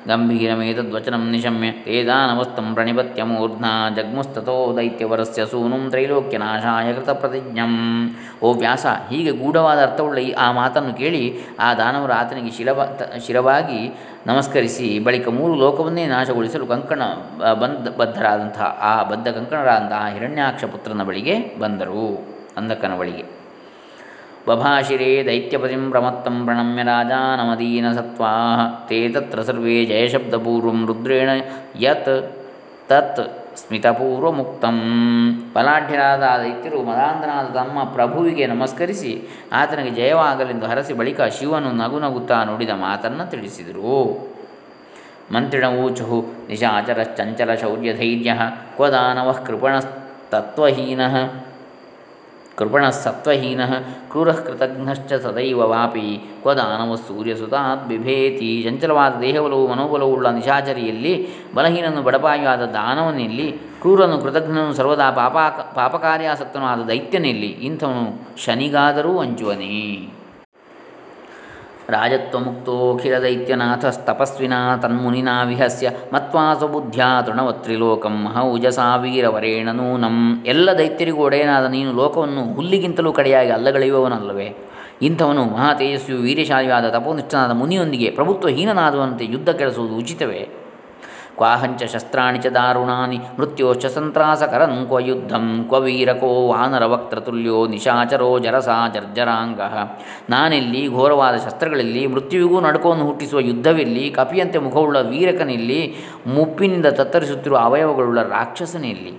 [0.07, 7.73] ಗಂಭೀರಮೇತದ್ವಚನಂ ನಿಶಮ್ಯ ದಾನವಸ್ತಂ ಪ್ರಣಿಪತ್ಯ ಮೂರ್ಧ್ನಾ ಜಗ್ಮುಸ್ತತೋ ದೈತ್ಯವರಸ್ಯ ಸೂನುಂ ತ್ರೈಲೋಕ್ಯನಾಶಾಯ ಕೃತ ಪ್ರತಿಜ್ಞಂ
[8.43, 12.87] ಓ ವ್ಯಾಸ ಹೀಗೆ ಗೂಢವಾದ ಅರ್ಥವುಳ್ಳ ಆ ಮಾತನ್ನು ಕೇಳಿ ಆ ದಾನವರು ಆತನಿಗೆ ಶಿರವ
[13.27, 17.01] ಶಿರವಾಗಿ ನಮಸ್ಕರಿಸಿ ಬಳಿಕ ಮೂರು ಲೋಕವನ್ನೇ ನಾಶಗೊಳಿಸಲು ಕಂಕಣ
[17.53, 22.27] ಬಂದ ಬದ್ಧರಾದಂತಹ ಆ ಬದ್ಧ ಕಂಕಣರಾದಂತಹ ಹಿರಣ್ಯಾಕ್ಷ ಪುತ್ರನ ಬಳಿಗೆ ಬಂದರು.
[22.57, 23.42] ಅಂಧಕನ ಬಳಿಗೆ.
[24.47, 28.31] ಬಭಾಷಿರೇ ದೈತ್ಯಪತಿಂ ಪ್ರಮತ್ತಂ ಪ್ರಣಮ್ಯ ರಾಜಾನಮದೀನ ಸತ್ವಾ
[28.89, 31.29] ತೇ ತತ್ರ ಸರ್ವೇ ಜಯಶಬ್ದಪೂರ್ವಂ ರುದ್ರೇಣ
[31.79, 32.11] ಯತ್
[32.89, 33.23] ತತ್
[33.57, 34.77] ಸ್ಮಿತಪೂರ್ವಮುಕ್ತಂ
[35.53, 39.11] ಬಲಾಢ್ಯರಾದ ಆ ದೈತ್ಯರು ಮದಾಂಧನಾದ ತಮ್ಮ ಪ್ರಭುವಿಗೆ ನಮಸ್ಕರಿಸಿ
[39.53, 43.97] ಆತನಿಗೆ ಜಯವಾಗಲೆಂದು ಹರಸಿ ಬಳಿಕ ಶಿವನು ನಗು ನಗುತ್ತಾ ನುಡಿದ ಮಾತನ್ನು ತಿಳಿಸಿದರು.
[45.33, 48.33] ಮಂತ್ರಿಣವೂಚು ನಿಶಾಚರಶ್ಚಂಚಲ ಶೌರ್ಯಧೈರ್ಯ
[48.75, 51.15] ಕ್ವ ದಾನವಃ ಕೃಪಣಸ್ತತ್ವಹೀನಃ
[52.57, 53.65] ಕೃಪಣಸತ್ವಹೀನ
[54.09, 56.19] ಕ್ರೂರ ಕೃತಘ್ನಶ್ಚ ಸದೈವ ವಾಪಿ.
[56.41, 58.63] ಕ್ವ ದಾನವ ಸೂರ್ಯಸುತಾತ್ ಬಿಭೇತಿ.
[58.63, 65.37] ಚಂಚಲವಾದ ದೇಹಬಲವು ಮನೋಬಲವುಳ್ಳ ನಿಶಾಚರಿಯಲ್ಲಿ ಬಲಹೀನನು ಬಡಪಾಯಿಯಾದ ದಾನವನಲ್ಲಿ, ಕ್ರೂರನು ಕೃತಜ್ಞನು ಸರ್ವದಾ ಪಾಪ
[65.75, 70.13] ಪಾಪಕಾರ್ಯಾಸಕ್ತನೂ ಆದ ದೈತ್ಯನಲ್ಲಿ, ಇಂಥವನು ಶನಿಗಾದರೂ ಅಂಜುವನೇ.
[71.89, 78.27] ರಾಜತ್ವಮುಕ್ತೋಖಿಲದೈತ್ಯನಾಥಸ್ತಪಸ್ವಿನಾ ತನ್ಮುನಿನಾ ವಿಹಸ್ಯ ಮತ್ವಾ ಸ್ವಬುದ್ಧ್ಯಾ ತೃಣವತ್ರಿಲೋಕಂ
[79.01, 80.43] ವೀರವರೇಣ ನೂನಂ.
[80.45, 84.55] ಎಲ್ಲ ದೈತ್ಯರಿಗೂ ಒಡೆಯನಾದ ನೀನು ಲೋಕವನ್ನು ಹುಲ್ಲಿಗಿಂತಲೂ ಕಡೆಯಾಗಿ ಅಲ್ಲಗಳೆಯುವವನಲ್ಲವೇ.
[85.01, 90.62] ಇಂಥವನು ಮಹಾ ತೇಜಸ್ವಿಯು ವೀರ್ಯಶಾಲಿಯಾದ ತಪೋನಿಷ್ಠನಾದ ಮುನಿಯೊಂದಿಗೆ ಪ್ರಭುತ್ವಹೀನನಾದವನಂತೆ ಯುದ್ಧ ಕೆಲಸುವುದು ಉಚಿತವೇ?
[91.37, 99.61] ಕ್ವಾಹಂಚ ಶಸ್ತ್ರಾಣಿ ಚ ದಾರುಣಾನಿ, ಮೃತ್ಯೋಶ್ಚ ಸಂತ್ರಾಸಕರಂ ಕ್ವ ಯುದ್ಧಂ, ಕ್ವ ವೀರಕೋ ವಾನರವಕ್ತೃತುಲ್ಯೋ ನಿಶಾಚರೋ ಜರಸಾ ಜರ್ಜರಾಂಗ.
[100.29, 105.95] ನಾನೆಲ್ಲಿ ಘೋರವಾದ ಶಸ್ತ್ರಗಳಲ್ಲಿ, ಮೃತ್ಯುವಿಗೂ ನಡುಕವನ್ನು ಹುಟ್ಟಿಸುವ ಯುದ್ಧವಿಲ್ಲಿ, ಕಪಿಯಂತೆ ಮುಖವುಳ್ಳ ವೀರಕನಿಲ್ಲಿ,
[106.27, 109.13] ಮುಪ್ಪಿನಿಂದ ತತ್ತರಿಸುತ್ತಿರುವ ಅವಯವಗಳುಳ್ಳ ರಾಕ್ಷಸನಿಲ್ಲಿ.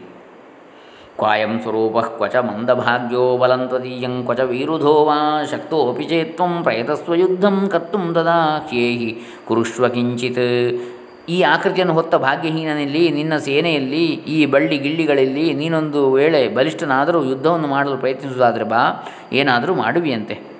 [1.18, 5.18] ಕ್ವಾಯಂ ಸ್ವರೂಪ ಕ್ವಚ ಮಂದಭಾಗ್ಯೋ ಬಲಂತ್ವದೀಯಂ ಕ್ವಚ ವೀರುಧೋ ವಾ
[5.50, 8.38] ಶಕ್ತೋಪಿ ಚೇತ್ವಂ ಪ್ರಯತಸ್ವ ಯುದ್ಧಂ ಕರ್ತುಂ ತದಾ
[8.70, 9.10] ಹ್ಯೇಹಿ
[9.48, 9.88] ಕುರುಷ್ವ
[11.28, 18.64] ಈ ಆಕೃತಿಯನ್ನು ಹೊತ್ತ ಭಾಗ್ಯಹೀನನಲ್ಲಿ, ನಿನ್ನ ಸೇನೆಯಲ್ಲಿ, ಈ ಬಳ್ಳಿ ಗಿಳ್ಳಿಗಳಲ್ಲಿ ನೀನೊಂದು ವೇಳೆ ಬಲಿಷ್ಠನಾದರೂ ಯುದ್ಧವನ್ನು ಮಾಡಲು ಪ್ರಯತ್ನಿಸುವುದಾದರೆ
[18.64, 20.53] ಬಾ, ಏನಾದರೂ ಮಾಡುವಿಯಂತೆ.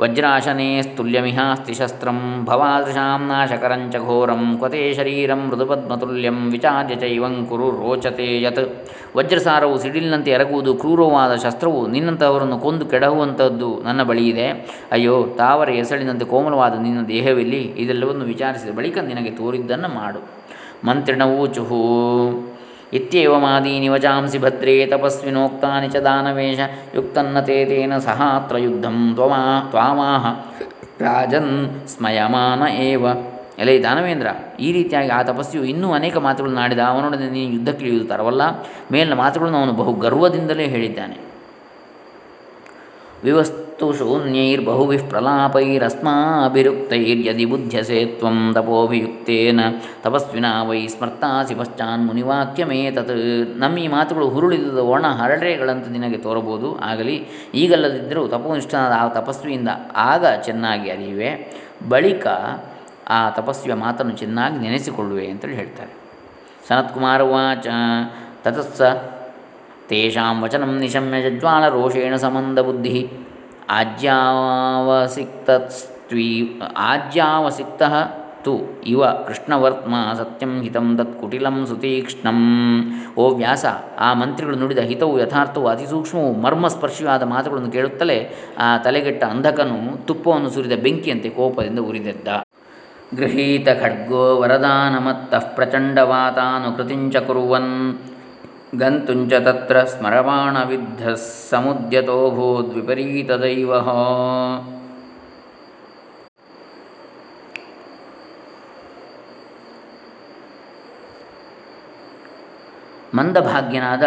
[0.00, 8.62] ವಜ್ರಾಶನೇ ಸ್ತುಲ್ಯಮಿಹಾಸ್ತಿ ಶಸ್ತ್ರಂ ಭವಾದೃಶಾಂ ನಾಶಕರಂಚ ಘೋರಂ, ಕ್ವತೆ ಶರೀರಂ ಮೃದುಪದ್ಮತುಲ್ಯಂ ವಿಚಾರ್ಯ ಚೈವಂ ಕುರು ರೋಚತೆ ಯತ್.
[9.16, 14.48] ವಜ್ರಸಾರವು ಸಿಡಿಲಿನಂತೆ ಎರಗುವುದು ಕ್ರೂರವಾದ ಶಸ್ತ್ರವು ನಿನ್ನಂತಹವರನ್ನು ಕೊಂದು ಕೆಡಹುವಂಥದ್ದು ನನ್ನ ಬಳಿ ಇದೆ
[14.92, 20.22] ಅಯ್ಯೋ, ತಾವರ ಎಸಳಿನಂತೆ ಕೋಮಲವಾದ ನಿನ್ನ ದೇಹವಿಲ್ಲಿ ಇದೆಲ್ಲವನ್ನು ವಿಚಾರಿಸಿದ ಬಳಿಕ ನಿನಗೆ ತೋರಿದ್ದನ್ನು ಮಾಡು.
[20.86, 21.82] ಮಂತ್ರಿಣವೂಚುಹು
[22.92, 25.96] ಇತ್ಯೇವಮಾದೀನಿ ವಚಾಂಸಿ ಭದ್ರೇ ತಪಸ್ವಿನೋಕ್ತಾನಿ ಚ
[26.94, 30.26] ಯುಕ್ತನ್ನ ತೇ ತೇನ ಸಹಾತ್ರ ಯುದ್ಧಂ ತ್ವಮಾ ತ್ವಾಮಾಹ
[31.00, 31.52] ರಾಜನ್
[31.88, 33.06] ಸ್ಮಯಮಾನ ಏವ
[33.58, 34.28] ಎಲೆ ದಾನವೇಂದ್ರ,
[34.60, 38.42] ಈ ರೀತಿಯಾಗಿ ಆ ತಪಸ್ವಿಯು ಇನ್ನೂ ಅನೇಕ ಮಾತುಗಳನ್ನು ಆಡಿದ ಅವನೊಡನೆ ನೀನು ಯುದ್ಧಕ್ಕಿಳಿಯುವುದು ತರವಲ್ಲ.
[38.92, 41.16] ಮೇಲಿನ ಮಾತುಗಳನ್ನು ಅವನು ಬಹು ಗರ್ವದಿಂದಲೇ ಹೇಳಿದ್ದಾನೆ.
[43.82, 49.60] ವಿವಸ್ತು ಶೂನ್ಯೈರ್ಬಹುವಿಃ ಪ್ರಲಾಪೈರಸ್ಮಾಭಿರುಕ್ತೈರ್ಯದಿ ಬುಧ್ಯಸೆ ತ್ವಂ ತಪೋಭಿಯುಕ್ತೇನ
[50.02, 56.78] ತಪಸ್ವಿನ ವೈ ಸ್ಮರ್ತಾಸಿ ಪಶ್ಚಾನ್ ಮುನಿವಾಕ್ಯಮೇತತ್ ನಮ್ಮ ಈ ಮಾತುಗಳು ಹುರುಳಿದ ಒಣ ಹರಳೆಗಳಂತೆ ನಿನಗೆ ತೋರಬಹುದು.
[56.78, 61.56] ಆಗಲಿ, ಈಗಲ್ಲದಿದ್ದರೂ ತಪೋನಿಷ್ಠನಾದ ಆ ತಪಸ್ವಿಯಿಂದ ಆಗ ಚೆನ್ನಾಗಿ ಅರಿಯುವೆ.
[61.88, 62.26] ಬಳಿಕ
[63.08, 65.90] ಆ ತಪಸ್ವಿಯ ಮಾತನ್ನು ಚೆನ್ನಾಗಿ ನೆನೆಸಿಕೊಳ್ಳುವೆ ಅಂತೇಳಿ ಹೇಳ್ತಾರೆ.
[66.68, 67.66] ಸನತ್ಕುಮಾರ ವಾಚ
[68.42, 68.82] ತತಸ್ಸ.
[69.88, 73.08] ತೇಷಾಂ ವಚನ ನಿಶಮ್ಯ ಜಜ್ವಾಲ ರೋಷೇಣ ಸಮಂದ ಬುದ್ಧಿ.
[73.70, 77.82] ಆಜ್ಯಾವಸಿಕ್ತಸ್ತ್ವೀ ಆಜ್ಯಾವಸಿಕ್ತ
[78.44, 82.40] ತು ಇವ ಕೃಷ್ಣವರ್ತ್ಮ ಸತ್ಯಂ ಹಿತಂ ತತ್ ಕುಟಿಲಂ ಸುತೀಕ್ಷ್ಣಂ.
[83.16, 83.66] ಓ ವ್ಯಾಸ,
[83.98, 91.28] ಆ ಮಂತ್ರಿಗಳು ನುಡಿದ ಹಿತವು ಯಥಾರ್ಥವು ಅತಿಸೂಕ್ಷ್ಮವು ಮರ್ಮಸ್ಪರ್ಶಿಯಾದ ಮಾತುಗಳನ್ನು ಕೇಳುತ್ತಲೇ ಆ ತಲೆಗೆಟ್ಟ ಅಂಧಕನು ತುಪ್ಪವನ್ನು ಸುರಿದ ಬೆಂಕಿಯಂತೆ
[91.28, 92.28] ಕೋಪದಿಂದ ಉರಿದೆದ್ದ.
[93.14, 97.98] ಗೃಹೀತ ಖಡ್ಗೋ ವರದಾನಮತ್ತಃ ಪ್ರಚಂಡವಾತಾನುಕೃತಿಂಚ ಕುರುವನ್.
[98.72, 101.02] ಗಂತುಂಚ ತತ್ರ ಸ್ಮರಮಾಣವಿದ್ಧ
[102.74, 103.72] ವಿಪರೀತ ದೈವ
[113.14, 114.04] ಮಂದಭಾಗ್ಯನಾದ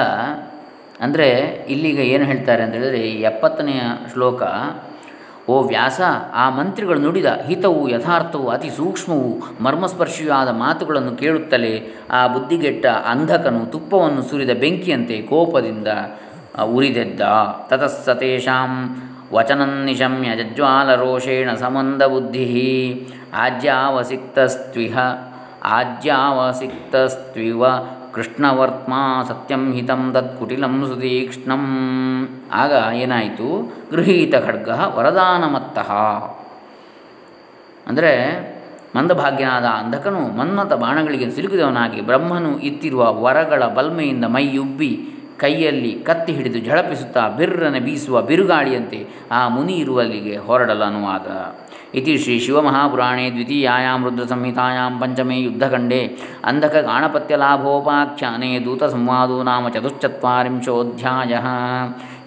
[1.01, 1.27] ಅಂದರೆ
[1.67, 4.41] ಇಲ್ಲಿಗ ಏನು ಹೇಳ್ತಾರೆ ಅಂತ ಹೇಳಿದರೆ ಎಪ್ಪತ್ತನೆಯ ಶ್ಲೋಕ
[5.49, 6.01] ಓ ವ್ಯಾಸ,
[6.33, 9.41] ಆ ಮಂತ್ರಿಗಳು ನುಡಿದ ಹಿತವು ಯಥಾರ್ಥವು ಅತಿ ಸೂಕ್ಷ್ಮವು
[10.29, 15.87] ಆದ ಮಾತುಗಳನ್ನು ಕೇಳುತ್ತಲೇ ಆ ಬುದ್ಧಿಗೆಟ್ಟ ಅಂಧಕನು ತುಪ್ಪವನ್ನು ಸುರಿದ ಬೆಂಕಿಯಂತೆ ಕೋಪದಿಂದ
[16.63, 17.21] ಉರಿದೆದ್ದ.
[17.67, 19.01] ತತಸ್ಸತೇಷಾಂ
[19.33, 21.53] ವಚನನ್ನಿಶಮ್ಯ ಜಜ್ವಾಲರೋಷೇಣ
[22.03, 23.07] ಬುದ್ಧಿ.
[23.33, 24.97] ಆಜ್ಯಾವಸಿಕ್ತಸ್ತ್ವಿಹ,
[25.63, 27.65] ಆಜ್ಯಾವಸಿಕ್ತಸ್ತ್ವಿವ
[28.13, 31.63] ಕೃಷ್ಣವರ್ತ್ಮಾ ಸತ್ಯಂ ಹಿತಂ ದತ್ ಕುಟಿಲಂ ಸುತೀಕ್ಷ್ಣಂ
[32.53, 33.73] ಆಗ ಏನಾಯಿತು?
[33.91, 35.89] ಗೃಹೀತ ಖಡ್ಗ ವರದಾನಮತ್ತಃ.
[37.87, 38.11] ಅಂದರೆ
[38.95, 44.91] ಮಂದಭಾಗ್ಯನಾದ ಅಂಧಕನು ಮನ್ಮತ ಬಾಣಗಳಿಗೆ ಸಿಲುಕಿದವನಾಗಿ ಬ್ರಹ್ಮನು ಇತ್ತಿರುವ ವರಗಳ ಬಲ್ಮೆಯಿಂದ ಮೈಯುಬ್ಬಿ
[45.37, 50.83] ಕೈಯಲ್ಲಿ ಕತ್ತಿ ಹಿಡಿದು ಝಳಪಿಸುತ್ತಾ ಬಿರ್ರನೆ ಬೀಸುವ ಬಿರುಗಾಳಿಯಂತೆ ಆ ಮುನಿ ಇರುವಲ್ಲಿಗೆ ಹೊರಡಲು
[51.95, 61.37] ಇತಿ ಶ್ರೀ ಶಿವಮಹಾಪುರಾಣೇ ದ್ವಿತೀಯಾಂ ರುದ್ರಸಂಹಿತಾಯಾಂ ಪಂಚಮೇ ಯುದ್ಧಖಂಡೇ ಅಂಧಕಗಾಣಪತ್ಯಲಾಭೋಪಾಖ್ಯಾನೆ ದೂತ ಸಂವಾದೋ ನಾಮ ಚತುಶ್ಚತ್ವರಿಂಶೋಧ್ಯಾಯ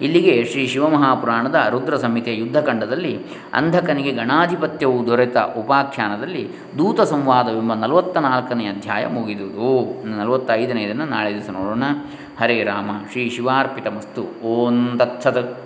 [0.01, 3.19] ಇಲ್ಲಿಗೆ ಶ್ರೀ ಶಿವಮಹಾಪುರಾಣದ ರುದ್ರ ಸಂಹಿತೆ ಯುದ್ಧಖಂಡದಲ್ಲಿ
[3.53, 10.05] ಅಂಧಕನಿಗೆ ಗಣಾಧಿಪತ್ಯವು ದೊರೆತ ಉಪಾಖ್ಯಾನದಲ್ಲಿ ದೂತ ಸಂವಾದವೆಂಬ ನಲವತ್ತ ನಾಲ್ಕನೇ ಅಧ್ಯಾಯ ಮುಗಿದುದು.
[10.05, 11.83] ನಲವತ್ತೈದನೆಯದನ್ನು ನಾಳೆ ದಿವಸ ನೋಡೋಣ.
[12.41, 15.63] ಹರೇ ರಾಮ ಶ್ರೀ ಶಿವಾರ್ಪಿತಮಸ್ತು ಓಂ ತತ್ಸತ್.